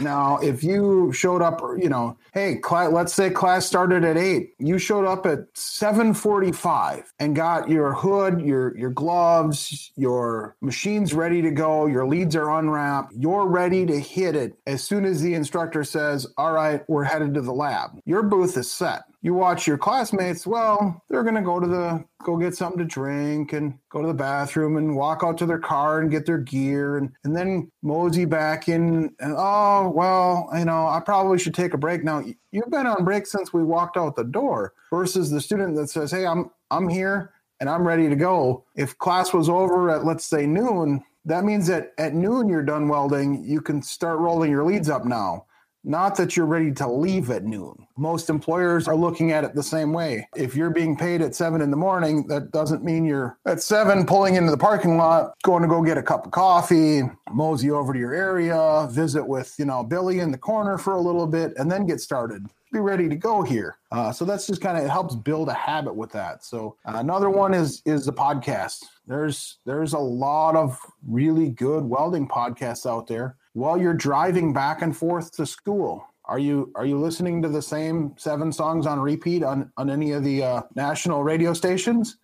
Now, 0.00 0.38
if 0.38 0.62
you 0.62 1.12
showed 1.12 1.42
up, 1.42 1.60
you 1.76 1.88
know, 1.88 2.16
hey, 2.32 2.60
let's 2.70 3.12
say 3.12 3.30
class 3.30 3.66
started 3.66 4.04
at 4.04 4.16
eight, 4.16 4.54
you 4.58 4.78
showed 4.78 5.04
up 5.04 5.26
at 5.26 5.40
seven 5.54 6.14
forty-five 6.14 7.12
and 7.18 7.34
got 7.34 7.68
your 7.68 7.92
hood, 7.92 8.40
your 8.40 8.76
your 8.76 8.90
gloves, 8.90 9.90
your 9.96 10.56
machines 10.60 11.14
ready 11.14 11.42
to 11.42 11.50
go, 11.50 11.86
your 11.86 12.06
leads 12.06 12.36
are 12.36 12.58
unwrapped, 12.58 13.12
you're 13.14 13.46
ready 13.46 13.86
to 13.86 13.98
hit 13.98 14.36
it 14.36 14.54
as 14.66 14.82
soon 14.82 15.04
as 15.04 15.20
the 15.20 15.34
instructor 15.34 15.84
says, 15.84 16.26
"All 16.36 16.52
right, 16.52 16.82
we're 16.88 17.04
headed 17.04 17.34
to 17.34 17.40
the 17.40 17.52
lab." 17.52 17.98
Your 18.04 18.22
booth 18.22 18.56
is 18.56 18.70
set 18.70 19.02
you 19.20 19.34
watch 19.34 19.66
your 19.66 19.78
classmates 19.78 20.46
well 20.46 21.02
they're 21.08 21.22
going 21.22 21.34
to 21.34 21.42
go 21.42 21.58
to 21.58 21.66
the 21.66 22.04
go 22.24 22.36
get 22.36 22.54
something 22.54 22.78
to 22.78 22.84
drink 22.84 23.52
and 23.52 23.78
go 23.90 24.00
to 24.00 24.08
the 24.08 24.14
bathroom 24.14 24.76
and 24.76 24.96
walk 24.96 25.22
out 25.24 25.38
to 25.38 25.46
their 25.46 25.58
car 25.58 26.00
and 26.00 26.10
get 26.10 26.26
their 26.26 26.38
gear 26.38 26.98
and, 26.98 27.10
and 27.24 27.34
then 27.34 27.70
mosey 27.82 28.24
back 28.24 28.68
in 28.68 29.10
and 29.20 29.34
oh 29.36 29.47
Oh, 29.50 29.88
well 29.88 30.50
you 30.58 30.66
know 30.66 30.86
i 30.88 31.00
probably 31.00 31.38
should 31.38 31.54
take 31.54 31.72
a 31.72 31.78
break. 31.78 32.04
Now 32.04 32.22
you've 32.52 32.70
been 32.70 32.86
on 32.86 33.02
break 33.02 33.26
since 33.26 33.50
we 33.50 33.62
walked 33.62 33.96
out 33.96 34.14
the 34.14 34.24
door 34.24 34.74
versus 34.90 35.30
the 35.30 35.40
student 35.40 35.74
that 35.76 35.88
says 35.88 36.10
hey 36.10 36.26
i'm 36.26 36.50
i'm 36.70 36.86
here 36.86 37.32
and 37.58 37.70
i'm 37.70 37.86
ready 37.86 38.10
to 38.10 38.16
go. 38.16 38.64
If 38.76 38.98
class 38.98 39.32
was 39.32 39.48
over 39.48 39.88
at 39.88 40.04
let's 40.04 40.26
say 40.26 40.44
noon 40.44 41.02
that 41.24 41.44
means 41.44 41.66
that 41.68 41.92
at 41.96 42.12
noon 42.12 42.46
you're 42.48 42.62
done 42.62 42.88
welding 42.88 43.42
you 43.42 43.62
can 43.62 43.80
start 43.80 44.18
rolling 44.18 44.50
your 44.50 44.64
leads 44.64 44.90
up 44.90 45.06
now 45.06 45.46
not 45.88 46.16
that 46.16 46.36
you're 46.36 46.46
ready 46.46 46.70
to 46.70 46.86
leave 46.86 47.30
at 47.30 47.44
noon. 47.44 47.86
Most 47.96 48.28
employers 48.28 48.86
are 48.86 48.94
looking 48.94 49.32
at 49.32 49.42
it 49.42 49.54
the 49.54 49.62
same 49.62 49.94
way. 49.94 50.28
If 50.36 50.54
you're 50.54 50.70
being 50.70 50.96
paid 50.96 51.22
at 51.22 51.34
seven 51.34 51.62
in 51.62 51.70
the 51.70 51.78
morning, 51.78 52.26
that 52.26 52.52
doesn't 52.52 52.84
mean 52.84 53.06
you're 53.06 53.38
at 53.46 53.62
seven 53.62 54.04
pulling 54.04 54.34
into 54.34 54.50
the 54.50 54.58
parking 54.58 54.98
lot, 54.98 55.32
going 55.44 55.62
to 55.62 55.68
go 55.68 55.82
get 55.82 55.96
a 55.96 56.02
cup 56.02 56.26
of 56.26 56.32
coffee, 56.32 57.02
mosey 57.30 57.70
over 57.70 57.94
to 57.94 57.98
your 57.98 58.14
area, 58.14 58.86
visit 58.90 59.26
with, 59.26 59.54
you 59.58 59.64
know, 59.64 59.82
Billy 59.82 60.18
in 60.20 60.30
the 60.30 60.38
corner 60.38 60.76
for 60.76 60.92
a 60.92 61.00
little 61.00 61.26
bit, 61.26 61.54
and 61.56 61.72
then 61.72 61.86
get 61.86 62.00
started. 62.00 62.44
Be 62.70 62.80
ready 62.80 63.08
to 63.08 63.16
go 63.16 63.42
here. 63.42 63.78
Uh, 63.90 64.12
so 64.12 64.26
that's 64.26 64.46
just 64.46 64.60
kind 64.60 64.76
of 64.76 64.84
it 64.84 64.90
helps 64.90 65.14
build 65.14 65.48
a 65.48 65.54
habit 65.54 65.96
with 65.96 66.12
that. 66.12 66.44
So 66.44 66.76
uh, 66.84 66.96
another 66.96 67.30
one 67.30 67.54
is 67.54 67.80
is 67.86 68.04
the 68.04 68.12
podcast. 68.12 68.84
There's 69.06 69.56
there's 69.64 69.94
a 69.94 69.98
lot 69.98 70.54
of 70.54 70.78
really 71.06 71.48
good 71.48 71.84
welding 71.84 72.28
podcasts 72.28 72.84
out 72.84 73.06
there 73.06 73.37
while 73.58 73.76
you're 73.76 73.94
driving 73.94 74.52
back 74.52 74.82
and 74.82 74.96
forth 74.96 75.32
to 75.32 75.44
school 75.44 76.06
are 76.26 76.38
you 76.38 76.70
are 76.76 76.86
you 76.86 76.98
listening 76.98 77.42
to 77.42 77.48
the 77.48 77.60
same 77.60 78.14
seven 78.16 78.52
songs 78.52 78.86
on 78.86 79.00
repeat 79.00 79.42
on 79.42 79.72
on 79.76 79.90
any 79.90 80.12
of 80.12 80.22
the 80.22 80.42
uh, 80.42 80.62
national 80.76 81.24
radio 81.24 81.52
stations 81.52 82.18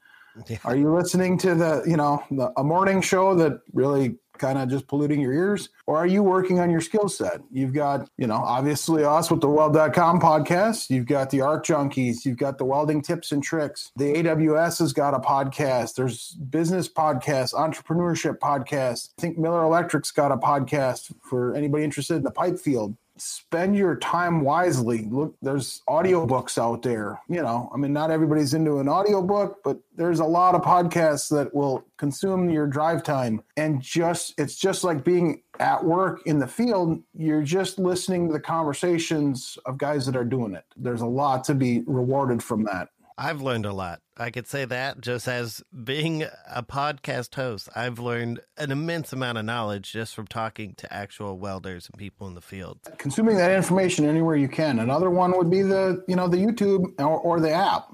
yeah. 0.49 0.59
are 0.65 0.77
you 0.77 0.95
listening 0.95 1.37
to 1.37 1.55
the 1.57 1.83
you 1.87 1.97
know 1.97 2.23
the, 2.31 2.53
a 2.57 2.63
morning 2.63 3.01
show 3.01 3.35
that 3.35 3.61
really 3.73 4.17
kind 4.39 4.59
of 4.59 4.69
just 4.69 4.87
polluting 4.87 5.21
your 5.21 5.33
ears? 5.33 5.69
Or 5.87 5.97
are 5.97 6.07
you 6.07 6.23
working 6.23 6.59
on 6.61 6.71
your 6.71 6.81
skill 6.81 7.09
set? 7.09 7.41
You've 7.51 7.73
got, 7.73 8.09
you 8.19 8.27
know, 8.27 8.37
obviously 8.37 9.05
us 9.05 9.31
with 9.31 9.41
the 9.41 9.49
weld.com 9.49 10.21
podcast. 10.21 10.91
You've 10.91 11.07
got 11.07 11.31
the 11.31 11.41
Arc 11.41 11.67
Junkies. 11.67 12.25
You've 12.25 12.39
got 12.39 12.59
the 12.59 12.65
welding 12.65 13.03
tips 13.03 13.33
and 13.33 13.43
tricks. 13.43 13.93
The 13.97 14.13
AWS 14.15 14.79
has 14.81 14.93
got 14.93 15.15
a 15.15 15.19
podcast. 15.19 15.95
There's 15.95 16.31
business 16.33 16.89
podcasts, 16.89 17.55
entrepreneurship 17.55 18.39
podcasts. 18.39 19.11
I 19.19 19.23
think 19.23 19.39
Miller 19.39 19.63
Electric's 19.63 20.11
got 20.11 20.33
a 20.33 20.37
podcast 20.37 21.15
for 21.23 21.55
anybody 21.55 21.85
interested 21.85 22.17
in 22.17 22.23
the 22.23 22.31
pipe 22.31 22.59
field 22.59 22.97
spend 23.17 23.77
your 23.77 23.97
time 23.97 24.41
wisely. 24.41 25.07
Look 25.11 25.37
there's 25.43 25.83
audiobooks 25.89 26.59
out 26.59 26.83
there 26.83 27.21
you 27.29 27.43
know. 27.43 27.71
I 27.73 27.77
mean 27.77 27.93
not 27.93 28.11
everybody's 28.11 28.55
into 28.55 28.79
an 28.79 28.89
audiobook 28.89 29.63
but 29.65 29.79
there's 29.95 30.21
a 30.21 30.25
lot 30.25 30.55
of 30.55 30.63
podcasts 30.63 31.29
that 31.31 31.55
will 31.55 31.85
consume 31.97 32.51
your 32.51 32.67
drive 32.67 33.03
time. 33.03 33.43
And 33.57 33.81
just 33.81 34.35
it's 34.39 34.57
just 34.57 34.85
like 34.85 35.05
being 35.05 35.43
at 35.61 35.85
work 35.85 36.23
in 36.27 36.39
the 36.39 36.49
field. 36.49 37.03
You're 37.17 37.43
just 37.43 37.79
listening 37.79 38.27
to 38.29 38.33
the 38.33 38.41
conversations 38.41 39.59
of 39.67 39.79
guys 39.79 40.07
that 40.07 40.17
are 40.17 40.25
doing 40.25 40.55
it. 40.55 40.65
There's 40.77 41.03
a 41.03 41.07
lot 41.07 41.45
to 41.45 41.55
be 41.55 41.83
rewarded 41.87 42.43
from 42.43 42.65
that 42.65 42.89
I've 43.17 43.41
learned 43.41 43.65
a 43.65 43.73
lot. 43.73 44.01
I 44.17 44.31
could 44.31 44.47
say 44.47 44.65
that 44.65 45.01
just 45.01 45.29
as 45.29 45.63
being 45.85 46.25
a 46.25 46.63
podcast 46.63 47.35
host, 47.35 47.69
I've 47.75 47.99
learned 47.99 48.41
an 48.57 48.71
immense 48.71 49.13
amount 49.13 49.39
of 49.39 49.45
knowledge 49.45 49.93
just 49.93 50.15
from 50.15 50.27
talking 50.27 50.75
to 50.77 50.93
actual 50.93 51.39
welders 51.39 51.89
and 51.89 51.99
people 51.99 52.27
in 52.27 52.35
the 52.35 52.41
field. 52.41 52.79
Consuming 52.99 53.37
that 53.37 53.53
information 53.53 54.05
anywhere 54.05 54.37
you 54.37 54.49
can. 54.49 54.81
Another 54.81 55.11
one 55.11 55.37
would 55.37 55.51
be 55.51 55.63
the, 55.63 56.05
you 56.09 56.17
know, 56.17 56.27
the 56.27 56.37
YouTube 56.37 56.93
or, 56.99 57.21
or 57.21 57.41
the 57.41 57.51
app. 57.51 57.93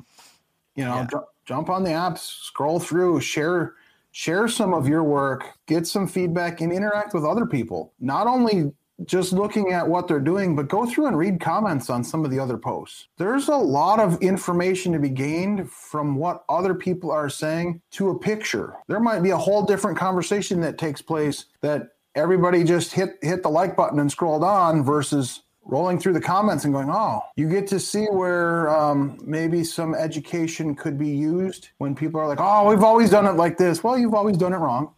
You 0.75 0.85
know, 0.85 1.07
yeah. 1.13 1.21
jump 1.45 1.69
on 1.69 1.85
the 1.85 1.91
apps, 1.91 2.19
scroll 2.19 2.81
through, 2.81 3.21
share 3.21 3.75
share 4.13 4.49
some 4.49 4.75
of 4.75 4.89
your 4.89 5.05
work, 5.05 5.45
get 5.67 5.87
some 5.87 6.07
feedback 6.07 6.61
and 6.61 6.73
interact 6.73 7.15
with 7.15 7.25
other 7.25 7.47
people. 7.47 7.93
Not 8.01 8.27
only 8.27 8.73
just 9.05 9.33
looking 9.33 9.73
at 9.73 9.87
what 9.87 10.09
they're 10.09 10.21
doing, 10.21 10.55
but 10.55 10.69
go 10.69 10.87
through 10.87 11.07
and 11.07 11.19
read 11.19 11.41
comments 11.41 11.91
on 11.91 12.05
some 12.05 12.25
of 12.25 12.31
the 12.31 12.39
other 12.39 12.57
posts. 12.57 13.09
There's 13.17 13.49
a 13.49 13.57
lot 13.57 14.01
of 14.01 14.21
information 14.23 14.93
to 14.93 14.99
be 14.99 15.09
gained 15.09 15.71
from 15.71 16.17
what 16.17 16.45
other 16.49 16.75
people 16.75 17.11
are 17.11 17.29
saying 17.29 17.81
to 17.93 18.11
a 18.11 18.19
picture. 18.19 18.75
There 18.89 19.01
might 19.01 19.21
be 19.21 19.31
a 19.31 19.37
whole 19.37 19.65
different 19.65 19.99
conversation 19.99 20.61
that 20.61 20.79
takes 20.79 21.03
place 21.03 21.47
that 21.61 21.89
everybody 22.15 22.65
just 22.65 22.93
hit 22.93 23.19
hit 23.23 23.43
the 23.43 23.49
like 23.49 23.77
button 23.77 23.99
and 24.01 24.11
scrolled 24.11 24.45
on 24.45 24.83
versus 24.83 25.43
rolling 25.65 25.99
through 25.99 26.15
the 26.15 26.21
comments 26.21 26.65
and 26.65 26.75
going, 26.75 26.91
oh, 26.91 27.21
you 27.37 27.49
get 27.49 27.67
to 27.69 27.79
see 27.79 28.07
where 28.07 28.69
um, 28.71 29.19
maybe 29.25 29.63
some 29.63 29.95
education 29.95 30.75
could 30.75 30.99
be 30.99 31.09
used 31.09 31.69
when 31.79 31.95
people 31.95 32.21
are 32.21 32.27
like, 32.27 32.41
oh, 32.41 32.69
we've 32.69 32.83
always 32.83 33.11
done 33.11 33.27
it 33.27 33.35
like 33.35 33.57
this. 33.57 33.85
Well, 33.85 33.97
you've 33.97 34.15
always 34.15 34.37
done 34.37 34.53
it 34.53 34.57
wrong 34.57 34.93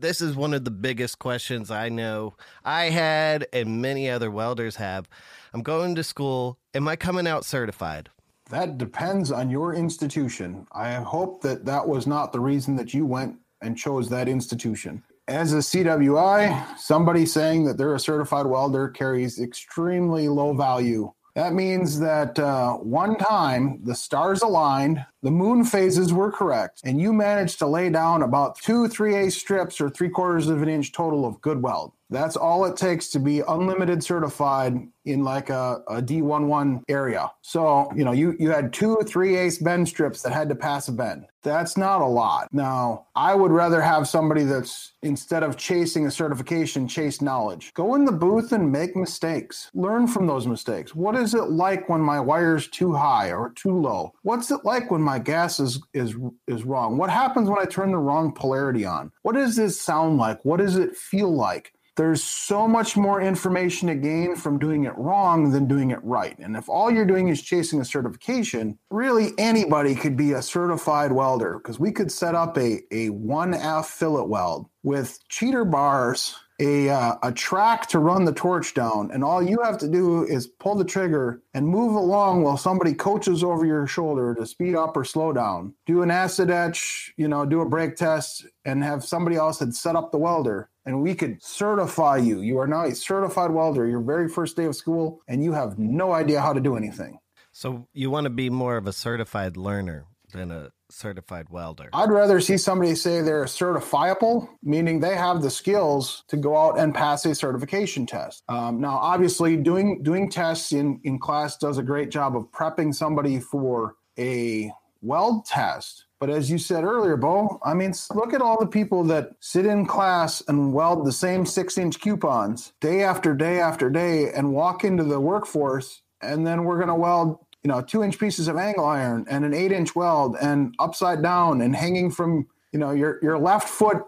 this 0.00 0.20
is 0.20 0.36
one 0.36 0.54
of 0.54 0.64
the 0.64 0.70
biggest 0.70 1.18
questions 1.18 1.70
I 1.70 1.88
know 1.88 2.34
I 2.64 2.84
had 2.84 3.46
and 3.52 3.82
many 3.82 4.08
other 4.08 4.30
welders 4.30 4.76
have. 4.76 5.08
I'm 5.52 5.62
going 5.62 5.94
to 5.96 6.04
school. 6.04 6.58
Am 6.74 6.86
I 6.86 6.96
coming 6.96 7.26
out 7.26 7.44
certified? 7.44 8.08
That 8.50 8.78
depends 8.78 9.30
on 9.32 9.50
your 9.50 9.74
institution. 9.74 10.66
I 10.72 10.94
hope 10.94 11.42
that 11.42 11.64
that 11.66 11.86
was 11.86 12.06
not 12.06 12.32
the 12.32 12.40
reason 12.40 12.76
that 12.76 12.94
you 12.94 13.04
went 13.04 13.36
and 13.60 13.76
chose 13.76 14.08
that 14.08 14.28
institution. 14.28 15.02
As 15.26 15.52
a 15.52 15.58
CWI, 15.58 16.78
somebody 16.78 17.26
saying 17.26 17.64
that 17.64 17.76
they're 17.76 17.94
a 17.94 18.00
certified 18.00 18.46
welder 18.46 18.88
carries 18.88 19.38
extremely 19.38 20.28
low 20.28 20.54
value 20.54 21.12
that 21.38 21.54
means 21.54 22.00
that 22.00 22.36
uh, 22.36 22.72
one 22.72 23.16
time 23.16 23.78
the 23.84 23.94
stars 23.94 24.42
aligned, 24.42 25.06
the 25.22 25.30
moon 25.30 25.62
phases 25.62 26.12
were 26.12 26.32
correct, 26.32 26.80
and 26.82 27.00
you 27.00 27.12
managed 27.12 27.60
to 27.60 27.66
lay 27.68 27.90
down 27.90 28.22
about 28.22 28.58
two 28.58 28.88
3A 28.88 29.30
strips 29.30 29.80
or 29.80 29.88
three 29.88 30.08
quarters 30.08 30.48
of 30.48 30.62
an 30.62 30.68
inch 30.68 30.90
total 30.90 31.24
of 31.24 31.40
good 31.40 31.62
weld. 31.62 31.92
That's 32.10 32.36
all 32.36 32.64
it 32.64 32.76
takes 32.76 33.08
to 33.08 33.18
be 33.20 33.40
unlimited 33.40 34.02
certified 34.02 34.78
in 35.04 35.24
like 35.24 35.50
a 35.50 35.82
a 35.88 36.02
D11 36.02 36.82
area. 36.88 37.30
So, 37.42 37.90
you 37.94 38.04
know, 38.04 38.12
you, 38.12 38.36
you 38.38 38.50
had 38.50 38.72
two 38.72 38.98
3 39.06 39.36
ace 39.36 39.58
bend 39.58 39.88
strips 39.88 40.22
that 40.22 40.32
had 40.32 40.48
to 40.48 40.54
pass 40.54 40.88
a 40.88 40.92
bend. 40.92 41.26
That's 41.42 41.76
not 41.76 42.00
a 42.00 42.06
lot. 42.06 42.48
Now, 42.52 43.06
I 43.14 43.34
would 43.34 43.52
rather 43.52 43.80
have 43.80 44.08
somebody 44.08 44.44
that's 44.44 44.92
instead 45.02 45.42
of 45.42 45.56
chasing 45.56 46.06
a 46.06 46.10
certification, 46.10 46.88
chase 46.88 47.22
knowledge. 47.22 47.72
Go 47.74 47.94
in 47.94 48.04
the 48.04 48.12
booth 48.12 48.52
and 48.52 48.72
make 48.72 48.96
mistakes. 48.96 49.70
Learn 49.72 50.06
from 50.06 50.26
those 50.26 50.46
mistakes. 50.46 50.94
What 50.94 51.14
is 51.14 51.34
it 51.34 51.50
like 51.50 51.88
when 51.88 52.00
my 52.00 52.20
wire's 52.20 52.68
too 52.68 52.92
high 52.92 53.32
or 53.32 53.52
too 53.54 53.78
low? 53.78 54.14
What's 54.22 54.50
it 54.50 54.64
like 54.64 54.90
when 54.90 55.00
my 55.02 55.18
gas 55.18 55.60
is 55.60 55.80
is 55.94 56.16
is 56.46 56.64
wrong? 56.64 56.98
What 56.98 57.10
happens 57.10 57.48
when 57.48 57.60
I 57.60 57.64
turn 57.64 57.92
the 57.92 57.98
wrong 57.98 58.32
polarity 58.32 58.84
on? 58.84 59.12
What 59.22 59.34
does 59.34 59.56
this 59.56 59.80
sound 59.80 60.18
like? 60.18 60.44
What 60.44 60.58
does 60.58 60.76
it 60.76 60.96
feel 60.96 61.34
like? 61.34 61.72
There's 61.98 62.22
so 62.22 62.68
much 62.68 62.96
more 62.96 63.20
information 63.20 63.88
to 63.88 63.96
gain 63.96 64.36
from 64.36 64.60
doing 64.60 64.84
it 64.84 64.96
wrong 64.96 65.50
than 65.50 65.66
doing 65.66 65.90
it 65.90 65.98
right. 66.04 66.38
And 66.38 66.56
if 66.56 66.68
all 66.68 66.92
you're 66.92 67.04
doing 67.04 67.26
is 67.26 67.42
chasing 67.42 67.80
a 67.80 67.84
certification, 67.84 68.78
really 68.88 69.32
anybody 69.36 69.96
could 69.96 70.16
be 70.16 70.30
a 70.30 70.40
certified 70.40 71.10
welder 71.10 71.58
because 71.58 71.80
we 71.80 71.90
could 71.90 72.12
set 72.12 72.36
up 72.36 72.56
a, 72.56 72.84
a 72.92 73.08
1F 73.08 73.86
fillet 73.86 74.28
weld 74.28 74.68
with 74.84 75.18
cheater 75.28 75.64
bars, 75.64 76.36
a, 76.60 76.88
uh, 76.88 77.16
a 77.24 77.32
track 77.32 77.88
to 77.88 77.98
run 77.98 78.24
the 78.24 78.32
torch 78.32 78.74
down, 78.74 79.10
and 79.12 79.24
all 79.24 79.42
you 79.42 79.58
have 79.64 79.78
to 79.78 79.88
do 79.88 80.24
is 80.24 80.46
pull 80.46 80.76
the 80.76 80.84
trigger 80.84 81.42
and 81.52 81.66
move 81.66 81.96
along 81.96 82.42
while 82.42 82.56
somebody 82.56 82.94
coaches 82.94 83.42
over 83.42 83.66
your 83.66 83.88
shoulder 83.88 84.36
to 84.36 84.46
speed 84.46 84.76
up 84.76 84.96
or 84.96 85.04
slow 85.04 85.32
down. 85.32 85.74
Do 85.84 86.02
an 86.02 86.12
acid 86.12 86.48
etch, 86.48 87.12
you 87.16 87.26
know, 87.26 87.44
do 87.44 87.60
a 87.60 87.68
break 87.68 87.96
test, 87.96 88.46
and 88.64 88.84
have 88.84 89.04
somebody 89.04 89.36
else 89.36 89.58
had 89.58 89.74
set 89.74 89.96
up 89.96 90.12
the 90.12 90.18
welder 90.18 90.70
and 90.88 91.02
we 91.02 91.14
could 91.14 91.42
certify 91.42 92.16
you. 92.16 92.40
You 92.40 92.58
are 92.58 92.66
now 92.66 92.86
a 92.86 92.94
certified 92.94 93.50
welder, 93.50 93.86
your 93.86 94.00
very 94.00 94.26
first 94.26 94.56
day 94.56 94.64
of 94.64 94.74
school, 94.74 95.20
and 95.28 95.44
you 95.44 95.52
have 95.52 95.78
no 95.78 96.12
idea 96.12 96.40
how 96.40 96.54
to 96.54 96.60
do 96.60 96.76
anything. 96.76 97.18
So 97.52 97.86
you 97.92 98.10
want 98.10 98.24
to 98.24 98.30
be 98.30 98.48
more 98.48 98.78
of 98.78 98.86
a 98.86 98.92
certified 98.94 99.58
learner 99.58 100.06
than 100.32 100.50
a 100.50 100.70
certified 100.90 101.50
welder. 101.50 101.90
I'd 101.92 102.10
rather 102.10 102.40
see 102.40 102.56
somebody 102.56 102.94
say 102.94 103.20
they're 103.20 103.44
certifiable, 103.44 104.48
meaning 104.62 104.98
they 104.98 105.14
have 105.14 105.42
the 105.42 105.50
skills 105.50 106.24
to 106.28 106.38
go 106.38 106.56
out 106.56 106.78
and 106.78 106.94
pass 106.94 107.26
a 107.26 107.34
certification 107.34 108.06
test. 108.06 108.42
Um, 108.48 108.80
now, 108.80 108.96
obviously, 108.96 109.58
doing 109.58 110.02
doing 110.02 110.30
tests 110.30 110.72
in 110.72 111.00
in 111.04 111.18
class 111.18 111.58
does 111.58 111.76
a 111.76 111.82
great 111.82 112.10
job 112.10 112.34
of 112.34 112.50
prepping 112.50 112.94
somebody 112.94 113.40
for 113.40 113.96
a 114.18 114.72
weld 115.02 115.44
test 115.44 116.06
but 116.20 116.30
as 116.30 116.50
you 116.50 116.58
said 116.58 116.84
earlier, 116.84 117.16
Bo, 117.16 117.60
I 117.64 117.74
mean, 117.74 117.94
look 118.12 118.34
at 118.34 118.42
all 118.42 118.58
the 118.58 118.66
people 118.66 119.04
that 119.04 119.32
sit 119.40 119.66
in 119.66 119.86
class 119.86 120.42
and 120.48 120.72
weld 120.72 121.06
the 121.06 121.12
same 121.12 121.46
six 121.46 121.78
inch 121.78 122.00
coupons 122.00 122.72
day 122.80 123.02
after 123.02 123.34
day 123.34 123.60
after 123.60 123.88
day 123.88 124.32
and 124.32 124.52
walk 124.52 124.84
into 124.84 125.04
the 125.04 125.20
workforce. 125.20 126.02
And 126.20 126.44
then 126.44 126.64
we're 126.64 126.76
going 126.76 126.88
to 126.88 126.94
weld, 126.96 127.38
you 127.62 127.68
know, 127.68 127.80
two 127.80 128.02
inch 128.02 128.18
pieces 128.18 128.48
of 128.48 128.56
angle 128.56 128.84
iron 128.84 129.26
and 129.30 129.44
an 129.44 129.54
eight 129.54 129.70
inch 129.70 129.94
weld 129.94 130.36
and 130.40 130.74
upside 130.80 131.22
down 131.22 131.60
and 131.60 131.76
hanging 131.76 132.10
from, 132.10 132.48
you 132.72 132.80
know, 132.80 132.90
your, 132.90 133.20
your 133.22 133.38
left 133.38 133.68
foot 133.68 134.02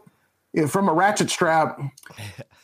from 0.68 0.88
a 0.88 0.92
ratchet 0.92 1.30
strap. 1.30 1.80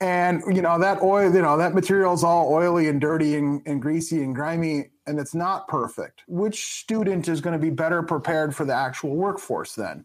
and 0.00 0.42
you 0.54 0.62
know 0.62 0.78
that 0.78 1.02
oil 1.02 1.32
you 1.32 1.42
know 1.42 1.56
that 1.56 1.74
material 1.74 2.12
is 2.14 2.24
all 2.24 2.52
oily 2.52 2.88
and 2.88 3.00
dirty 3.00 3.36
and, 3.36 3.62
and 3.66 3.80
greasy 3.80 4.22
and 4.22 4.34
grimy 4.34 4.90
and 5.06 5.18
it's 5.18 5.34
not 5.34 5.68
perfect. 5.68 6.22
Which 6.26 6.80
student 6.80 7.28
is 7.28 7.40
going 7.40 7.58
to 7.58 7.62
be 7.64 7.70
better 7.70 8.02
prepared 8.02 8.54
for 8.54 8.64
the 8.64 8.74
actual 8.74 9.14
workforce 9.14 9.74
then? 9.74 10.04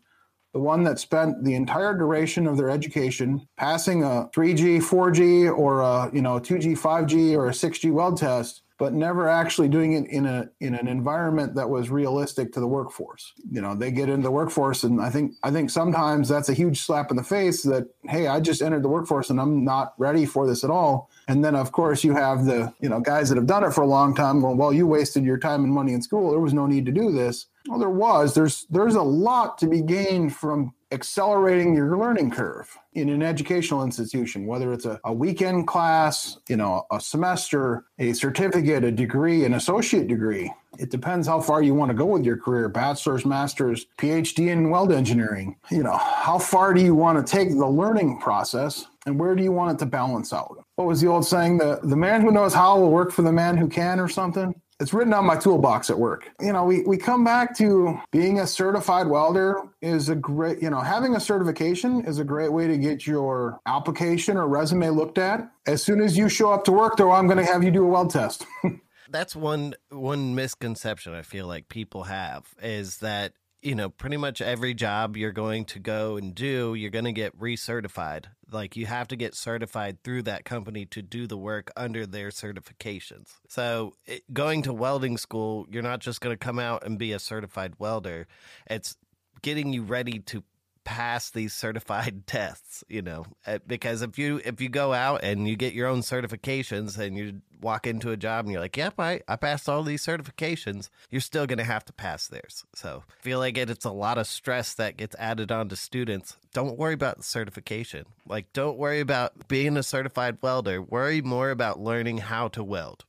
The 0.53 0.59
one 0.59 0.83
that 0.83 0.99
spent 0.99 1.43
the 1.43 1.55
entire 1.55 1.97
duration 1.97 2.45
of 2.45 2.57
their 2.57 2.69
education 2.69 3.47
passing 3.57 4.03
a 4.03 4.29
3g 4.35 4.79
4g 4.79 5.57
or 5.57 5.81
a 5.81 6.11
you 6.13 6.21
know 6.21 6.39
2g 6.39 6.77
5g 6.77 7.35
or 7.35 7.47
a 7.47 7.51
6g 7.51 7.91
weld 7.91 8.17
test 8.17 8.61
but 8.81 8.93
never 8.93 9.29
actually 9.29 9.67
doing 9.67 9.93
it 9.93 10.07
in 10.09 10.25
a 10.25 10.49
in 10.59 10.73
an 10.73 10.87
environment 10.87 11.53
that 11.53 11.69
was 11.69 11.91
realistic 11.91 12.51
to 12.51 12.59
the 12.59 12.65
workforce. 12.65 13.31
You 13.51 13.61
know, 13.61 13.75
they 13.75 13.91
get 13.91 14.09
into 14.09 14.23
the 14.23 14.31
workforce 14.31 14.83
and 14.83 14.99
I 14.99 15.11
think 15.11 15.33
I 15.43 15.51
think 15.51 15.69
sometimes 15.69 16.27
that's 16.27 16.49
a 16.49 16.55
huge 16.55 16.81
slap 16.81 17.11
in 17.11 17.15
the 17.15 17.23
face 17.23 17.61
that 17.61 17.87
hey, 18.05 18.25
I 18.25 18.39
just 18.39 18.63
entered 18.63 18.81
the 18.81 18.89
workforce 18.89 19.29
and 19.29 19.39
I'm 19.39 19.63
not 19.63 19.93
ready 19.99 20.25
for 20.25 20.47
this 20.47 20.63
at 20.63 20.71
all. 20.71 21.11
And 21.27 21.45
then 21.45 21.53
of 21.53 21.71
course 21.71 22.03
you 22.03 22.15
have 22.15 22.45
the, 22.45 22.73
you 22.81 22.89
know, 22.89 22.99
guys 22.99 23.29
that 23.29 23.35
have 23.35 23.45
done 23.45 23.63
it 23.63 23.71
for 23.71 23.81
a 23.81 23.87
long 23.87 24.15
time 24.15 24.41
going, 24.41 24.57
well, 24.57 24.73
you 24.73 24.87
wasted 24.87 25.25
your 25.25 25.37
time 25.37 25.63
and 25.63 25.71
money 25.71 25.93
in 25.93 26.01
school. 26.01 26.31
There 26.31 26.39
was 26.39 26.55
no 26.55 26.65
need 26.65 26.87
to 26.87 26.91
do 26.91 27.11
this. 27.11 27.45
Well, 27.67 27.77
there 27.77 27.91
was. 27.91 28.33
There's 28.33 28.65
there's 28.71 28.95
a 28.95 29.03
lot 29.03 29.59
to 29.59 29.67
be 29.67 29.83
gained 29.83 30.35
from 30.35 30.73
accelerating 30.91 31.73
your 31.75 31.97
learning 31.97 32.31
curve 32.31 32.77
in 32.93 33.09
an 33.09 33.23
educational 33.23 33.83
institution, 33.83 34.45
whether 34.45 34.73
it's 34.73 34.85
a, 34.85 34.99
a 35.05 35.13
weekend 35.13 35.67
class, 35.67 36.37
you 36.49 36.57
know, 36.57 36.85
a 36.91 36.99
semester, 36.99 37.85
a 37.99 38.13
certificate, 38.13 38.83
a 38.83 38.91
degree, 38.91 39.45
an 39.45 39.53
associate 39.53 40.07
degree. 40.07 40.51
It 40.77 40.89
depends 40.89 41.27
how 41.27 41.41
far 41.41 41.61
you 41.61 41.73
want 41.73 41.89
to 41.89 41.95
go 41.95 42.05
with 42.05 42.23
your 42.23 42.37
career, 42.37 42.69
bachelor's, 42.69 43.25
master's, 43.25 43.85
PhD 43.97 44.47
in 44.49 44.69
weld 44.69 44.91
engineering. 44.91 45.55
You 45.69 45.83
know, 45.83 45.97
how 45.97 46.39
far 46.39 46.73
do 46.73 46.81
you 46.81 46.95
want 46.95 47.25
to 47.25 47.29
take 47.29 47.49
the 47.49 47.67
learning 47.67 48.19
process 48.19 48.87
and 49.05 49.19
where 49.19 49.35
do 49.35 49.43
you 49.43 49.51
want 49.51 49.73
it 49.73 49.79
to 49.79 49.85
balance 49.85 50.31
out? 50.33 50.63
What 50.75 50.87
was 50.87 51.01
the 51.01 51.07
old 51.07 51.25
saying? 51.25 51.57
The 51.57 51.79
the 51.83 51.95
man 51.95 52.21
who 52.21 52.31
knows 52.31 52.53
how 52.53 52.79
will 52.79 52.91
work 52.91 53.11
for 53.11 53.21
the 53.21 53.31
man 53.31 53.57
who 53.57 53.67
can 53.67 53.99
or 53.99 54.07
something? 54.07 54.53
It's 54.81 54.93
written 54.93 55.13
on 55.13 55.25
my 55.25 55.35
toolbox 55.35 55.91
at 55.91 55.99
work. 55.99 56.31
You 56.41 56.53
know, 56.53 56.65
we, 56.65 56.81
we 56.81 56.97
come 56.97 57.23
back 57.23 57.55
to 57.57 57.99
being 58.11 58.39
a 58.39 58.47
certified 58.47 59.05
welder 59.05 59.61
is 59.81 60.09
a 60.09 60.15
great, 60.15 60.59
you 60.59 60.71
know, 60.71 60.79
having 60.81 61.15
a 61.15 61.19
certification 61.19 62.03
is 62.05 62.17
a 62.17 62.23
great 62.23 62.51
way 62.51 62.65
to 62.65 62.77
get 62.79 63.05
your 63.05 63.61
application 63.67 64.37
or 64.37 64.47
resume 64.47 64.89
looked 64.89 65.19
at. 65.19 65.47
As 65.67 65.83
soon 65.83 66.01
as 66.01 66.17
you 66.17 66.27
show 66.27 66.51
up 66.51 66.63
to 66.65 66.71
work, 66.71 66.97
though, 66.97 67.11
I'm 67.11 67.27
going 67.27 67.37
to 67.37 67.45
have 67.45 67.63
you 67.63 67.69
do 67.69 67.85
a 67.85 67.87
weld 67.87 68.09
test. 68.09 68.47
That's 69.11 69.35
one 69.35 69.75
one 69.89 70.35
misconception 70.35 71.13
I 71.13 71.21
feel 71.21 71.45
like 71.45 71.67
people 71.67 72.03
have 72.03 72.45
is 72.63 72.97
that 72.99 73.33
you 73.61 73.75
know, 73.75 73.89
pretty 73.89 74.17
much 74.17 74.41
every 74.41 74.73
job 74.73 75.15
you're 75.15 75.31
going 75.31 75.65
to 75.65 75.79
go 75.79 76.17
and 76.17 76.33
do, 76.33 76.73
you're 76.73 76.89
going 76.89 77.05
to 77.05 77.11
get 77.11 77.37
recertified. 77.39 78.25
Like 78.51 78.75
you 78.75 78.85
have 78.87 79.07
to 79.09 79.15
get 79.15 79.35
certified 79.35 80.03
through 80.03 80.23
that 80.23 80.45
company 80.45 80.85
to 80.87 81.01
do 81.01 81.27
the 81.27 81.37
work 81.37 81.71
under 81.77 82.05
their 82.05 82.29
certifications. 82.29 83.35
So, 83.47 83.93
it, 84.05 84.23
going 84.33 84.63
to 84.63 84.73
welding 84.73 85.17
school, 85.17 85.67
you're 85.69 85.83
not 85.83 85.99
just 85.99 86.21
going 86.21 86.33
to 86.33 86.43
come 86.43 86.59
out 86.59 86.85
and 86.85 86.97
be 86.97 87.13
a 87.13 87.19
certified 87.19 87.75
welder. 87.77 88.27
It's 88.69 88.97
getting 89.41 89.73
you 89.73 89.83
ready 89.83 90.19
to 90.19 90.43
pass 90.83 91.29
these 91.29 91.53
certified 91.53 92.23
tests 92.27 92.83
you 92.89 93.01
know 93.01 93.25
uh, 93.47 93.59
because 93.67 94.01
if 94.01 94.17
you 94.17 94.41
if 94.45 94.61
you 94.61 94.69
go 94.69 94.93
out 94.93 95.23
and 95.23 95.47
you 95.47 95.55
get 95.55 95.73
your 95.73 95.87
own 95.87 96.01
certifications 96.01 96.97
and 96.97 97.17
you 97.17 97.41
walk 97.61 97.85
into 97.85 98.09
a 98.09 98.17
job 98.17 98.45
and 98.45 98.51
you're 98.51 98.61
like 98.61 98.75
yep 98.77 98.99
i, 98.99 99.21
I 99.27 99.35
passed 99.35 99.69
all 99.69 99.83
these 99.83 100.03
certifications 100.03 100.89
you're 101.09 101.21
still 101.21 101.45
going 101.45 101.57
to 101.57 101.63
have 101.63 101.85
to 101.85 101.93
pass 101.93 102.27
theirs. 102.27 102.65
So 102.75 103.03
I 103.07 103.21
feel 103.21 103.39
like 103.39 103.57
it, 103.57 103.69
it's 103.69 103.85
a 103.85 103.91
lot 103.91 104.17
of 104.17 104.27
stress 104.27 104.73
that 104.75 104.97
gets 104.97 105.15
added 105.19 105.51
on 105.51 105.69
to 105.69 105.75
students. 105.75 106.37
Don't 106.53 106.77
worry 106.77 106.93
about 106.93 107.23
certification. 107.23 108.05
Like 108.27 108.51
don't 108.53 108.77
worry 108.77 108.99
about 108.99 109.47
being 109.47 109.77
a 109.77 109.83
certified 109.83 110.37
welder. 110.41 110.81
Worry 110.81 111.21
more 111.21 111.51
about 111.51 111.79
learning 111.79 112.19
how 112.19 112.47
to 112.49 112.63
weld. 112.63 113.05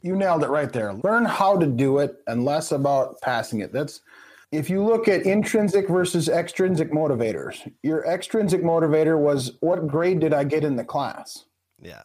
You 0.00 0.14
nailed 0.14 0.44
it 0.44 0.48
right 0.48 0.72
there. 0.72 0.92
Learn 0.92 1.24
how 1.24 1.58
to 1.58 1.66
do 1.66 1.98
it 1.98 2.16
and 2.26 2.44
less 2.44 2.70
about 2.70 3.20
passing 3.20 3.60
it. 3.60 3.72
That's 3.72 4.00
if 4.50 4.70
you 4.70 4.82
look 4.82 5.08
at 5.08 5.22
intrinsic 5.22 5.88
versus 5.88 6.28
extrinsic 6.28 6.90
motivators, 6.90 7.70
your 7.82 8.06
extrinsic 8.06 8.62
motivator 8.62 9.18
was 9.18 9.52
what 9.60 9.86
grade 9.86 10.20
did 10.20 10.32
I 10.32 10.44
get 10.44 10.64
in 10.64 10.76
the 10.76 10.84
class? 10.84 11.44
Yeah. 11.80 12.02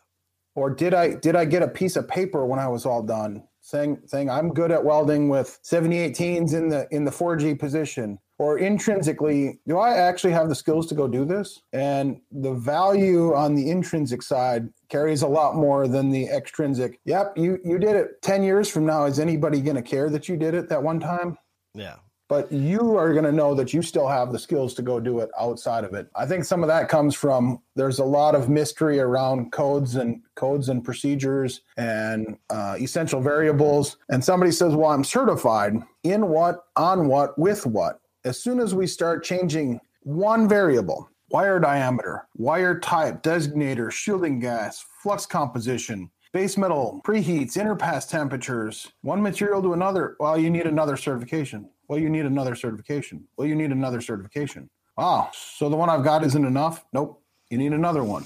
Or 0.56 0.70
did 0.70 0.94
I 0.94 1.16
did 1.16 1.36
I 1.36 1.46
get 1.46 1.64
a 1.64 1.68
piece 1.68 1.96
of 1.96 2.08
paper 2.08 2.46
when 2.46 2.60
I 2.60 2.68
was 2.68 2.86
all 2.86 3.02
done 3.02 3.44
saying 3.62 4.02
saying 4.06 4.30
I'm 4.30 4.54
good 4.54 4.72
at 4.72 4.84
welding 4.84 5.30
with 5.30 5.60
7018s 5.64 6.54
in 6.54 6.70
the 6.70 6.88
in 6.92 7.06
the 7.06 7.12
4G 7.12 7.58
position? 7.58 8.20
Or 8.40 8.58
intrinsically, 8.58 9.60
do 9.68 9.78
I 9.78 9.96
actually 9.96 10.34
have 10.34 10.50
the 10.50 10.56
skills 10.56 10.88
to 10.88 10.96
go 10.96 11.08
do 11.08 11.24
this? 11.24 11.62
And 11.72 12.20
the 12.32 12.54
value 12.54 13.34
on 13.34 13.56
the 13.56 13.70
intrinsic 13.70 14.22
side 14.22 14.68
carries 14.90 15.22
a 15.22 15.28
lot 15.28 15.56
more 15.56 15.88
than 15.88 16.10
the 16.10 16.28
extrinsic. 16.28 17.00
Yep, 17.06 17.38
you 17.38 17.60
you 17.64 17.80
did 17.80 17.96
it 17.96 18.22
10 18.22 18.44
years 18.44 18.70
from 18.70 18.86
now. 18.86 19.06
Is 19.06 19.20
anybody 19.20 19.62
going 19.62 19.78
to 19.78 19.82
care 19.82 20.10
that 20.10 20.28
you 20.28 20.36
did 20.36 20.56
it 20.56 20.68
that 20.70 20.84
one 20.84 21.00
time? 21.00 21.38
Yeah 21.74 21.96
but 22.27 22.51
you 22.51 22.98
are 22.98 23.13
going 23.13 23.25
to 23.25 23.32
know 23.32 23.53
that 23.53 23.74
you 23.74 23.82
still 23.82 24.08
have 24.08 24.32
the 24.32 24.39
skills 24.39 24.74
to 24.75 24.82
go 24.82 25.00
do 25.00 25.20
it 25.20 25.30
outside 25.39 25.84
of 25.84 25.94
it. 25.94 26.08
I 26.15 26.25
think 26.25 26.46
some 26.46 26.63
of 26.63 26.68
that 26.68 26.89
comes 26.89 27.15
from 27.15 27.62
there's 27.75 28.00
a 28.00 28.06
lot 28.06 28.36
of 28.36 28.50
mystery 28.50 29.00
around 29.00 29.51
codes 29.51 29.96
and 29.96 30.22
codes 30.36 30.70
and 30.70 30.84
procedures 30.84 31.62
and 31.77 32.38
uh, 32.50 32.75
essential 32.80 33.22
variables. 33.22 33.98
And 34.10 34.24
somebody 34.24 34.51
says, 34.51 34.75
"Well, 34.75 34.92
I'm 34.92 35.03
certified 35.03 35.75
in 36.03 36.27
what, 36.27 36.65
on 36.75 37.08
what, 37.08 37.38
with 37.38 37.65
what." 37.65 38.00
As 38.25 38.42
soon 38.42 38.60
as 38.60 38.74
we 38.74 38.88
start 38.88 39.24
changing 39.24 39.80
one 40.01 40.48
variable, 40.48 41.10
wire 41.30 41.60
diameter, 41.60 42.27
wire 42.36 42.80
type, 42.80 43.22
designator, 43.22 43.92
shielding 43.92 44.39
gas, 44.39 44.86
flux 45.01 45.25
composition, 45.25 46.10
base 46.32 46.58
metal 46.58 47.01
preheats, 47.06 47.58
interpass 47.58 48.10
temperatures, 48.10 48.92
one 49.01 49.22
material 49.22 49.62
to 49.62 49.74
another, 49.74 50.15
well, 50.20 50.38
you 50.38 50.50
need 50.50 50.65
another 50.65 50.98
certification. 50.98 51.70
Well, 51.88 52.00
you 52.00 52.10
need 52.10 52.25
another 52.25 52.56
certification. 52.56 53.28
Well, 53.38 53.48
you 53.48 53.56
need 53.56 53.72
another 53.72 54.02
certification. 54.02 54.70
Ah, 54.98 55.30
so 55.34 55.70
the 55.70 55.75
one 55.75 55.90
I've 55.90 56.04
got 56.04 56.24
isn't 56.24 56.46
enough? 56.46 56.86
Nope. 56.94 57.22
You 57.50 57.58
need 57.58 57.74
another 57.74 58.04
one. 58.04 58.25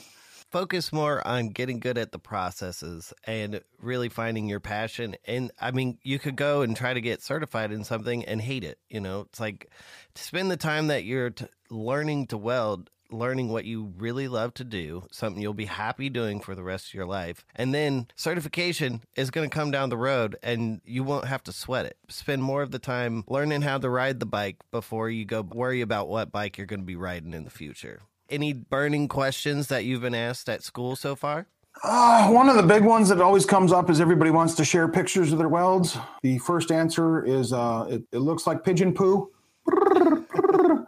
Focus 0.52 0.94
more 0.94 1.26
on 1.28 1.50
getting 1.50 1.80
good 1.80 1.98
at 1.98 2.14
the 2.14 2.20
processes 2.20 3.14
and 3.26 3.60
really 3.80 4.08
finding 4.08 4.48
your 4.48 4.62
passion. 4.62 5.16
And 5.26 5.52
I 5.60 5.72
mean, 5.72 5.98
you 6.04 6.20
could 6.20 6.38
go 6.38 6.62
and 6.62 6.76
try 6.76 6.94
to 6.94 7.02
get 7.02 7.22
certified 7.22 7.74
in 7.74 7.84
something 7.84 8.24
and 8.24 8.42
hate 8.42 8.64
it. 8.64 8.80
You 8.88 9.02
know, 9.02 9.22
it's 9.22 9.42
like 9.42 9.70
to 10.16 10.24
spend 10.24 10.50
the 10.50 10.58
time 10.58 10.88
that 10.88 11.04
you're 11.04 11.32
t- 11.32 11.48
learning 11.70 12.28
to 12.28 12.38
weld 12.38 12.90
learning 13.12 13.50
what 13.50 13.66
you 13.66 13.94
really 13.98 14.28
love 14.28 14.54
to 14.56 14.64
do, 14.64 15.04
something 15.12 15.42
you'll 15.42 15.54
be 15.54 15.66
happy 15.66 16.10
doing 16.10 16.40
for 16.40 16.56
the 16.56 16.64
rest 16.64 16.88
of 16.88 16.94
your 16.94 17.06
life. 17.06 17.46
And 17.56 17.74
then 17.74 18.08
certification 18.16 19.02
is 19.16 19.32
going 19.32 19.50
to 19.50 19.56
come 19.56 19.72
down 19.72 19.90
the 19.90 19.98
road 19.98 20.36
and 20.44 20.82
you 20.86 21.04
won't 21.04 21.26
have 21.26 21.44
to 21.44 21.52
sweat 21.52 21.86
it. 21.86 21.98
Spend 22.10 22.44
more 22.44 22.62
of 22.62 22.72
the 22.72 22.80
time 22.80 23.24
learning 23.28 23.62
how 23.62 23.78
to 23.78 23.90
ride 23.90 24.20
the 24.20 24.26
bike 24.26 24.58
before 24.72 25.10
you 25.10 25.26
go 25.26 25.42
worry 25.42 25.82
about 25.82 26.08
what 26.08 26.32
bike 26.32 26.58
you're 26.58 26.68
going 26.68 26.82
to 26.82 26.86
be 26.86 26.96
riding 26.96 27.34
in 27.34 27.44
the 27.44 27.50
future. 27.50 28.02
Any 28.30 28.54
burning 28.54 29.08
questions 29.08 29.68
that 29.68 29.86
you've 29.86 30.02
been 30.02 30.16
asked 30.16 30.50
at 30.50 30.64
school 30.64 30.96
so 30.96 31.16
far? 31.16 31.48
Uh, 31.84 32.30
one 32.30 32.50
of 32.50 32.56
the 32.56 32.64
big 32.64 32.84
ones 32.84 33.08
that 33.10 33.22
always 33.22 33.46
comes 33.46 33.72
up 33.72 33.90
is 33.90 34.02
everybody 34.02 34.32
wants 34.32 34.56
to 34.56 34.66
share 34.66 34.88
pictures 34.88 35.32
of 35.32 35.38
their 35.38 35.48
welds. 35.48 35.98
The 36.24 36.40
first 36.40 36.72
answer 36.72 37.24
is 37.24 37.54
uh, 37.54 37.86
it, 37.90 38.04
it 38.12 38.18
looks 38.18 38.48
like 38.48 38.64
pigeon 38.64 38.94
poo. 38.94 39.32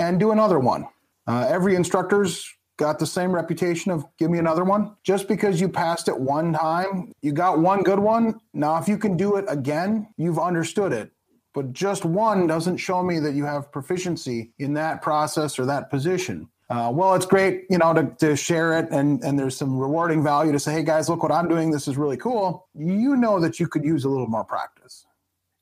And 0.00 0.18
do 0.18 0.30
another 0.30 0.58
one. 0.58 0.88
Uh, 1.30 1.46
every 1.48 1.76
instructor's 1.76 2.52
got 2.76 2.98
the 2.98 3.06
same 3.06 3.30
reputation 3.30 3.92
of 3.92 4.04
give 4.18 4.32
me 4.32 4.40
another 4.40 4.64
one. 4.64 4.96
Just 5.04 5.28
because 5.28 5.60
you 5.60 5.68
passed 5.68 6.08
it 6.08 6.18
one 6.18 6.52
time, 6.52 7.12
you 7.22 7.30
got 7.30 7.60
one 7.60 7.84
good 7.84 8.00
one. 8.00 8.40
Now, 8.52 8.78
if 8.78 8.88
you 8.88 8.98
can 8.98 9.16
do 9.16 9.36
it 9.36 9.44
again, 9.46 10.08
you've 10.16 10.40
understood 10.40 10.92
it. 10.92 11.12
But 11.54 11.72
just 11.72 12.04
one 12.04 12.48
doesn't 12.48 12.78
show 12.78 13.04
me 13.04 13.20
that 13.20 13.34
you 13.34 13.44
have 13.44 13.70
proficiency 13.70 14.50
in 14.58 14.74
that 14.74 15.02
process 15.02 15.56
or 15.56 15.66
that 15.66 15.88
position. 15.88 16.48
Uh, 16.68 16.90
well, 16.92 17.14
it's 17.14 17.26
great, 17.26 17.62
you 17.70 17.78
know, 17.78 17.94
to, 17.94 18.12
to 18.18 18.34
share 18.34 18.76
it 18.76 18.88
and, 18.90 19.22
and 19.22 19.38
there's 19.38 19.56
some 19.56 19.78
rewarding 19.78 20.24
value 20.24 20.50
to 20.50 20.58
say, 20.58 20.72
hey 20.72 20.82
guys, 20.82 21.08
look 21.08 21.22
what 21.22 21.30
I'm 21.30 21.46
doing. 21.46 21.70
This 21.70 21.86
is 21.86 21.96
really 21.96 22.16
cool. 22.16 22.66
You 22.74 23.14
know 23.14 23.38
that 23.38 23.60
you 23.60 23.68
could 23.68 23.84
use 23.84 24.04
a 24.04 24.08
little 24.08 24.26
more 24.26 24.44
practice. 24.44 25.06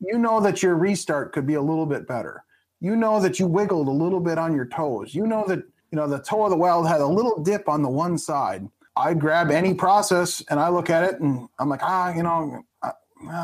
You 0.00 0.16
know 0.16 0.40
that 0.40 0.62
your 0.62 0.76
restart 0.76 1.34
could 1.34 1.46
be 1.46 1.54
a 1.54 1.62
little 1.62 1.86
bit 1.86 2.08
better 2.08 2.44
you 2.80 2.96
know 2.96 3.20
that 3.20 3.38
you 3.38 3.46
wiggled 3.46 3.88
a 3.88 3.92
little 3.92 4.20
bit 4.20 4.38
on 4.38 4.54
your 4.54 4.66
toes. 4.66 5.14
You 5.14 5.26
know 5.26 5.44
that, 5.48 5.58
you 5.90 5.96
know, 5.96 6.06
the 6.06 6.20
toe 6.20 6.44
of 6.44 6.50
the 6.50 6.56
weld 6.56 6.88
had 6.88 7.00
a 7.00 7.06
little 7.06 7.42
dip 7.42 7.68
on 7.68 7.82
the 7.82 7.88
one 7.88 8.18
side. 8.18 8.68
I 8.96 9.14
grab 9.14 9.50
any 9.50 9.74
process 9.74 10.42
and 10.50 10.58
I 10.58 10.68
look 10.68 10.90
at 10.90 11.04
it 11.04 11.20
and 11.20 11.48
I'm 11.58 11.68
like, 11.68 11.82
ah, 11.82 12.12
you 12.12 12.22
know, 12.22 12.62
uh, 12.82 12.92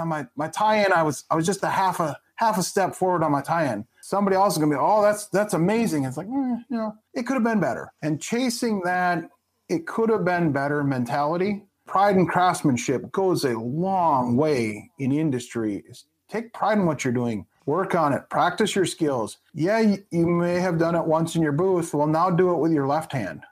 my, 0.05 0.27
my 0.37 0.49
tie 0.49 0.85
in, 0.85 0.93
I 0.93 1.03
was, 1.03 1.25
I 1.31 1.37
was 1.37 1.47
just 1.47 1.63
a 1.63 1.69
half 1.69 2.01
a, 2.01 2.19
half 2.37 2.59
a 2.59 2.63
step 2.63 2.95
forward 2.95 3.23
on 3.23 3.33
my 3.33 3.43
tie 3.43 3.73
in. 3.73 3.87
Somebody 4.03 4.37
else 4.37 4.55
is 4.55 4.61
to 4.61 4.67
be, 4.67 4.77
oh, 4.79 5.03
that's, 5.03 5.27
that's 5.29 5.55
amazing. 5.55 6.05
It's 6.05 6.17
like, 6.17 6.27
mm, 6.27 6.59
you 6.69 6.77
know, 6.77 6.95
it 7.15 7.27
could 7.27 7.35
have 7.35 7.45
been 7.45 7.61
better. 7.61 7.93
And 8.03 8.21
chasing 8.21 8.83
that, 8.83 9.25
it 9.69 9.87
could 9.87 10.11
have 10.11 10.25
been 10.25 10.53
better 10.53 10.83
mentality. 10.85 11.65
Pride 11.87 12.17
and 12.17 12.29
craftsmanship 12.29 13.13
goes 13.13 13.45
a 13.45 13.59
long 13.59 14.37
way 14.37 14.91
in 14.99 15.13
industry. 15.13 15.85
Take 16.29 16.53
pride 16.53 16.79
in 16.79 16.87
what 16.87 17.05
you're 17.05 17.15
doing 17.15 17.47
work 17.67 17.95
on 17.95 18.13
it, 18.13 18.29
practice 18.29 18.75
your 18.75 18.87
skills. 18.87 19.39
Yeah, 19.55 19.97
you, 20.11 20.27
may 20.27 20.61
have 20.61 20.79
done 20.79 20.95
it 20.95 21.05
once 21.05 21.37
in 21.37 21.43
your 21.43 21.53
booth. 21.53 21.95
Well, 21.95 22.07
now 22.07 22.31
do 22.31 22.53
it 22.53 22.59
with 22.59 22.73
your 22.73 22.87
left 22.87 23.13
hand. 23.13 23.43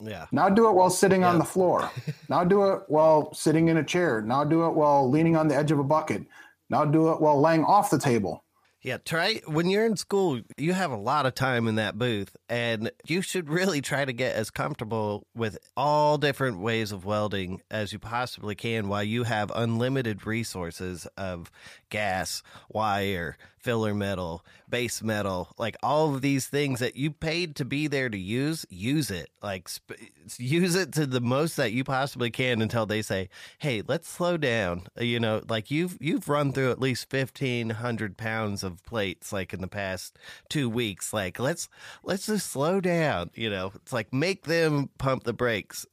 Yeah. 0.00 0.26
Now 0.30 0.48
do 0.48 0.68
it 0.68 0.72
while 0.72 0.90
sitting 0.90 1.22
yeah. 1.22 1.30
on 1.30 1.38
the 1.38 1.44
floor. 1.44 1.90
now 2.28 2.44
do 2.44 2.72
it 2.72 2.82
while 2.88 3.32
sitting 3.34 3.68
in 3.68 3.76
a 3.76 3.84
chair. 3.84 4.20
Now 4.20 4.44
do 4.44 4.66
it 4.66 4.70
while 4.70 5.10
leaning 5.10 5.36
on 5.36 5.48
the 5.48 5.56
edge 5.56 5.70
of 5.70 5.78
a 5.78 5.84
bucket. 5.84 6.24
Now 6.70 6.84
do 6.84 7.10
it 7.10 7.20
while 7.20 7.40
laying 7.40 7.64
off 7.64 7.90
the 7.90 7.98
table. 7.98 8.44
Yeah, 8.80 8.98
try 9.04 9.40
when 9.46 9.68
you're 9.68 9.86
in 9.86 9.96
school, 9.96 10.40
you 10.56 10.72
have 10.72 10.92
a 10.92 10.96
lot 10.96 11.26
of 11.26 11.34
time 11.34 11.66
in 11.66 11.74
that 11.74 11.98
booth, 11.98 12.36
and 12.48 12.92
you 13.04 13.22
should 13.22 13.48
really 13.48 13.80
try 13.80 14.04
to 14.04 14.12
get 14.12 14.36
as 14.36 14.50
comfortable 14.50 15.26
with 15.34 15.58
all 15.76 16.16
different 16.16 16.60
ways 16.60 16.92
of 16.92 17.04
welding 17.04 17.60
as 17.72 17.92
you 17.92 17.98
possibly 17.98 18.54
can 18.54 18.88
while 18.88 19.02
you 19.02 19.24
have 19.24 19.50
unlimited 19.52 20.24
resources 20.26 21.08
of 21.16 21.50
gas, 21.90 22.44
wire, 22.68 23.36
filler 23.60 23.94
metal, 23.94 24.44
base 24.68 25.02
metal, 25.02 25.54
like 25.58 25.76
all 25.82 26.14
of 26.14 26.22
these 26.22 26.46
things 26.46 26.80
that 26.80 26.96
you 26.96 27.10
paid 27.10 27.56
to 27.56 27.64
be 27.64 27.86
there 27.86 28.08
to 28.08 28.18
use, 28.18 28.66
use 28.70 29.10
it. 29.10 29.30
Like 29.42 29.68
sp- 29.70 30.00
use 30.36 30.74
it 30.74 30.92
to 30.92 31.06
the 31.06 31.20
most 31.20 31.56
that 31.56 31.72
you 31.72 31.84
possibly 31.84 32.30
can 32.30 32.62
until 32.62 32.86
they 32.86 33.02
say, 33.02 33.28
"Hey, 33.58 33.82
let's 33.86 34.08
slow 34.08 34.36
down." 34.36 34.86
Uh, 34.98 35.04
you 35.04 35.20
know, 35.20 35.42
like 35.48 35.70
you've 35.70 35.96
you've 36.00 36.28
run 36.28 36.52
through 36.52 36.70
at 36.70 36.80
least 36.80 37.12
1500 37.12 38.16
pounds 38.16 38.62
of 38.62 38.82
plates 38.84 39.32
like 39.32 39.52
in 39.52 39.60
the 39.60 39.68
past 39.68 40.18
2 40.50 40.68
weeks. 40.68 41.12
Like, 41.12 41.38
let's 41.38 41.68
let's 42.02 42.26
just 42.26 42.50
slow 42.50 42.80
down, 42.80 43.30
you 43.34 43.50
know. 43.50 43.72
It's 43.74 43.92
like 43.92 44.12
make 44.12 44.44
them 44.44 44.90
pump 44.98 45.24
the 45.24 45.32
brakes 45.32 45.86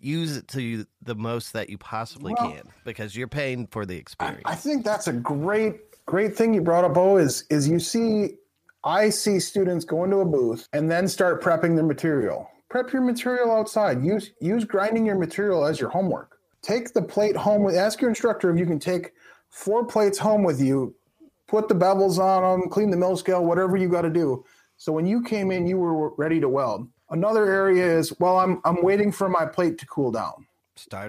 use 0.00 0.36
it 0.36 0.48
to 0.48 0.86
the 1.02 1.14
most 1.14 1.52
that 1.52 1.70
you 1.70 1.78
possibly 1.78 2.34
well, 2.38 2.52
can 2.52 2.68
because 2.84 3.16
you're 3.16 3.28
paying 3.28 3.66
for 3.66 3.86
the 3.86 3.96
experience. 3.96 4.42
I, 4.44 4.52
I, 4.52 4.54
think 4.54 4.84
that's 4.84 5.08
a 5.08 5.12
great 5.12 5.87
great 6.08 6.34
thing 6.34 6.54
you 6.54 6.62
brought 6.62 6.84
up, 6.84 6.94
Bo, 6.94 7.18
is 7.18 7.44
is 7.50 7.68
you 7.68 7.78
see, 7.78 8.30
I 8.82 9.10
see 9.10 9.38
students 9.38 9.84
go 9.84 10.04
into 10.04 10.16
a 10.16 10.24
booth 10.24 10.66
and 10.72 10.90
then 10.90 11.06
start 11.06 11.42
prepping 11.42 11.76
their 11.76 11.84
material. 11.84 12.50
Prep 12.70 12.92
your 12.92 13.02
material 13.02 13.52
outside. 13.52 14.02
Use 14.02 14.32
use 14.40 14.64
grinding 14.64 15.06
your 15.06 15.18
material 15.18 15.64
as 15.64 15.78
your 15.78 15.90
homework. 15.90 16.38
Take 16.62 16.92
the 16.94 17.02
plate 17.02 17.36
home 17.36 17.62
with. 17.62 17.76
Ask 17.76 18.00
your 18.00 18.10
instructor 18.10 18.50
if 18.50 18.58
you 18.58 18.66
can 18.66 18.78
take 18.78 19.12
four 19.50 19.84
plates 19.84 20.18
home 20.18 20.42
with 20.42 20.60
you, 20.60 20.94
put 21.46 21.68
the 21.68 21.74
bevels 21.74 22.18
on 22.18 22.60
them, 22.60 22.68
clean 22.68 22.90
the 22.90 22.96
mill 22.96 23.16
scale, 23.16 23.44
whatever 23.44 23.76
you 23.76 23.88
got 23.88 24.02
to 24.02 24.10
do. 24.10 24.44
So 24.76 24.92
when 24.92 25.06
you 25.06 25.22
came 25.22 25.50
in, 25.50 25.66
you 25.66 25.76
were 25.76 26.10
ready 26.16 26.40
to 26.40 26.48
weld. 26.48 26.88
Another 27.10 27.50
area 27.50 27.86
is, 27.98 28.18
well, 28.18 28.38
I'm 28.38 28.60
I'm 28.64 28.82
waiting 28.82 29.12
for 29.12 29.28
my 29.28 29.44
plate 29.44 29.76
to 29.78 29.86
cool 29.86 30.10
down. 30.10 30.46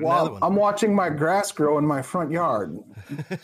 Well. 0.02 0.40
I'm 0.42 0.56
watching 0.56 0.96
my 0.96 1.10
grass 1.10 1.52
grow 1.52 1.78
in 1.78 1.86
my 1.86 2.02
front 2.02 2.32
yard. 2.32 2.80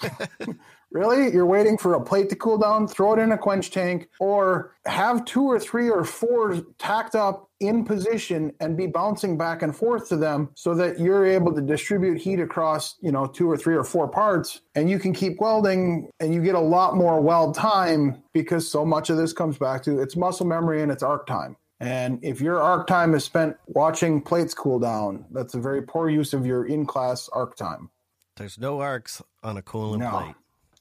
really? 0.92 1.32
You're 1.34 1.46
waiting 1.46 1.78
for 1.78 1.94
a 1.94 2.02
plate 2.02 2.30
to 2.30 2.36
cool 2.36 2.58
down? 2.58 2.88
Throw 2.88 3.14
it 3.14 3.20
in 3.20 3.32
a 3.32 3.38
quench 3.38 3.72
tank 3.72 4.10
or 4.20 4.76
have 4.86 5.26
two 5.26 5.44
or 5.44 5.60
three 5.60 5.90
or 5.90 6.04
four 6.04 6.62
tacked 6.78 7.16
up 7.16 7.50
in 7.60 7.86
position 7.86 8.52
and 8.60 8.76
be 8.78 8.86
bouncing 8.88 9.38
back 9.38 9.62
and 9.62 9.76
forth 9.76 10.10
to 10.10 10.18
them 10.18 10.50
so 10.56 10.76
that 10.76 11.00
you're 11.00 11.26
able 11.26 11.54
to 11.54 11.62
distribute 11.62 12.18
heat 12.18 12.40
across, 12.40 12.96
you 13.02 13.12
know, 13.12 13.26
two 13.28 13.50
or 13.50 13.58
three 13.58 13.76
or 13.76 13.84
four 13.84 14.08
parts 14.08 14.62
and 14.76 14.90
you 14.90 15.00
can 15.00 15.14
keep 15.14 15.40
welding 15.40 16.10
and 16.20 16.34
you 16.34 16.42
get 16.42 16.56
a 16.56 16.60
lot 16.60 16.96
more 16.96 17.22
weld 17.22 17.56
time 17.56 18.22
because 18.34 18.70
so 18.70 18.86
much 18.86 19.10
of 19.10 19.18
this 19.18 19.32
comes 19.34 19.58
back 19.58 19.82
to 19.84 20.02
it's 20.02 20.16
muscle 20.16 20.46
memory 20.46 20.82
and 20.82 20.92
it's 20.92 21.04
arc 21.04 21.26
time. 21.28 21.56
And 21.80 22.24
if 22.24 22.40
your 22.40 22.62
arc 22.62 22.88
time 22.88 23.14
is 23.16 23.26
spent 23.26 23.58
watching 23.68 24.22
plates 24.22 24.54
cool 24.54 24.80
down, 24.80 25.26
that's 25.32 25.56
a 25.56 25.60
very 25.60 25.82
poor 25.82 26.10
use 26.10 26.34
of 26.34 26.46
your 26.46 26.66
in 26.66 26.86
class 26.86 27.30
arc 27.34 27.56
time. 27.58 27.90
There's 28.38 28.58
no 28.58 28.80
arcs 28.82 29.22
on 29.44 29.58
a 29.58 29.62
cooling 29.62 30.00
No. 30.02 30.10
plate. 30.10 30.36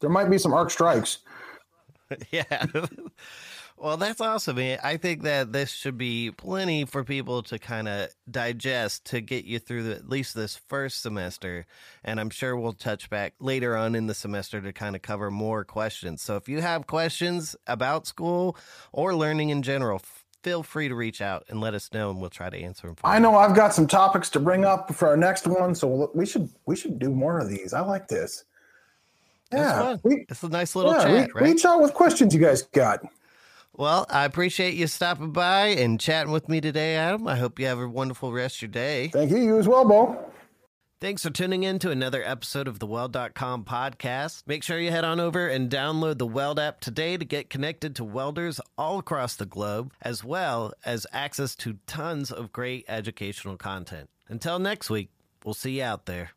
There 0.04 0.10
might 0.10 0.28
be 0.28 0.36
some 0.36 0.52
arc 0.52 0.70
strikes. 0.70 1.18
yeah. 2.30 2.66
well, 3.78 3.96
that's 3.96 4.20
awesome. 4.20 4.56
man. 4.56 4.78
I 4.84 4.98
think 4.98 5.22
that 5.22 5.50
this 5.50 5.70
should 5.70 5.96
be 5.96 6.30
plenty 6.30 6.84
for 6.84 7.04
people 7.04 7.42
to 7.44 7.58
kind 7.58 7.88
of 7.88 8.10
digest 8.30 9.06
to 9.06 9.22
get 9.22 9.46
you 9.46 9.58
through 9.58 9.84
the, 9.84 9.94
at 9.94 10.06
least 10.10 10.34
this 10.34 10.56
first 10.56 11.00
semester. 11.00 11.64
And 12.04 12.20
I'm 12.20 12.28
sure 12.28 12.54
we'll 12.54 12.74
touch 12.74 13.08
back 13.08 13.32
later 13.40 13.74
on 13.78 13.94
in 13.94 14.06
the 14.06 14.14
semester 14.14 14.60
to 14.60 14.74
kind 14.74 14.94
of 14.94 15.00
cover 15.00 15.30
more 15.30 15.64
questions. 15.64 16.20
So 16.20 16.36
if 16.36 16.46
you 16.46 16.60
have 16.60 16.86
questions 16.86 17.56
about 17.66 18.06
school 18.06 18.58
or 18.92 19.14
learning 19.14 19.48
in 19.48 19.62
general, 19.62 20.02
feel 20.42 20.62
free 20.62 20.88
to 20.88 20.94
reach 20.94 21.22
out 21.22 21.44
and 21.48 21.62
let 21.62 21.72
us 21.72 21.90
know, 21.94 22.10
and 22.10 22.20
we'll 22.20 22.28
try 22.28 22.50
to 22.50 22.58
answer 22.58 22.88
them. 22.88 22.96
For 22.96 23.06
I 23.06 23.14
you. 23.14 23.22
know 23.22 23.34
I've 23.34 23.56
got 23.56 23.72
some 23.72 23.86
topics 23.86 24.28
to 24.30 24.40
bring 24.40 24.66
up 24.66 24.94
for 24.94 25.08
our 25.08 25.16
next 25.16 25.46
one, 25.46 25.74
so 25.74 26.10
we 26.14 26.26
should 26.26 26.50
we 26.66 26.76
should 26.76 26.98
do 26.98 27.10
more 27.10 27.40
of 27.40 27.48
these. 27.48 27.72
I 27.72 27.80
like 27.80 28.06
this. 28.08 28.44
It's 29.52 29.60
Yeah, 29.60 29.96
we, 30.02 30.26
It's 30.28 30.42
a 30.42 30.48
nice 30.48 30.74
little 30.74 30.92
yeah, 30.92 31.02
chat, 31.02 31.12
re- 31.34 31.40
right? 31.42 31.50
reach 31.52 31.64
out 31.64 31.80
with 31.80 31.94
questions 31.94 32.34
you 32.34 32.40
guys 32.40 32.62
got. 32.62 33.00
Well, 33.76 34.06
I 34.08 34.24
appreciate 34.24 34.74
you 34.74 34.86
stopping 34.86 35.32
by 35.32 35.66
and 35.68 35.98
chatting 35.98 36.32
with 36.32 36.48
me 36.48 36.60
today, 36.60 36.94
Adam. 36.96 37.26
I 37.26 37.36
hope 37.36 37.58
you 37.58 37.66
have 37.66 37.80
a 37.80 37.88
wonderful 37.88 38.32
rest 38.32 38.56
of 38.56 38.62
your 38.62 38.68
day. 38.70 39.08
Thank 39.08 39.30
you. 39.32 39.38
You 39.38 39.58
as 39.58 39.66
well, 39.66 39.84
Bo. 39.84 40.30
Thanks 41.00 41.22
for 41.22 41.30
tuning 41.30 41.64
in 41.64 41.78
to 41.80 41.90
another 41.90 42.22
episode 42.24 42.66
of 42.68 42.78
the 42.78 42.86
Weld.com 42.86 43.64
podcast. 43.64 44.44
Make 44.46 44.62
sure 44.62 44.78
you 44.78 44.90
head 44.92 45.04
on 45.04 45.18
over 45.20 45.48
and 45.48 45.68
download 45.68 46.18
the 46.18 46.26
Weld 46.26 46.58
app 46.58 46.80
today 46.80 47.16
to 47.16 47.24
get 47.24 47.50
connected 47.50 47.96
to 47.96 48.04
welders 48.04 48.60
all 48.78 49.00
across 49.00 49.34
the 49.36 49.44
globe, 49.44 49.92
as 50.00 50.22
well 50.24 50.72
as 50.84 51.04
access 51.12 51.54
to 51.56 51.78
tons 51.86 52.30
of 52.30 52.52
great 52.52 52.84
educational 52.88 53.56
content. 53.56 54.08
Until 54.28 54.58
next 54.60 54.88
week, 54.88 55.10
we'll 55.44 55.52
see 55.52 55.78
you 55.78 55.82
out 55.82 56.06
there. 56.06 56.30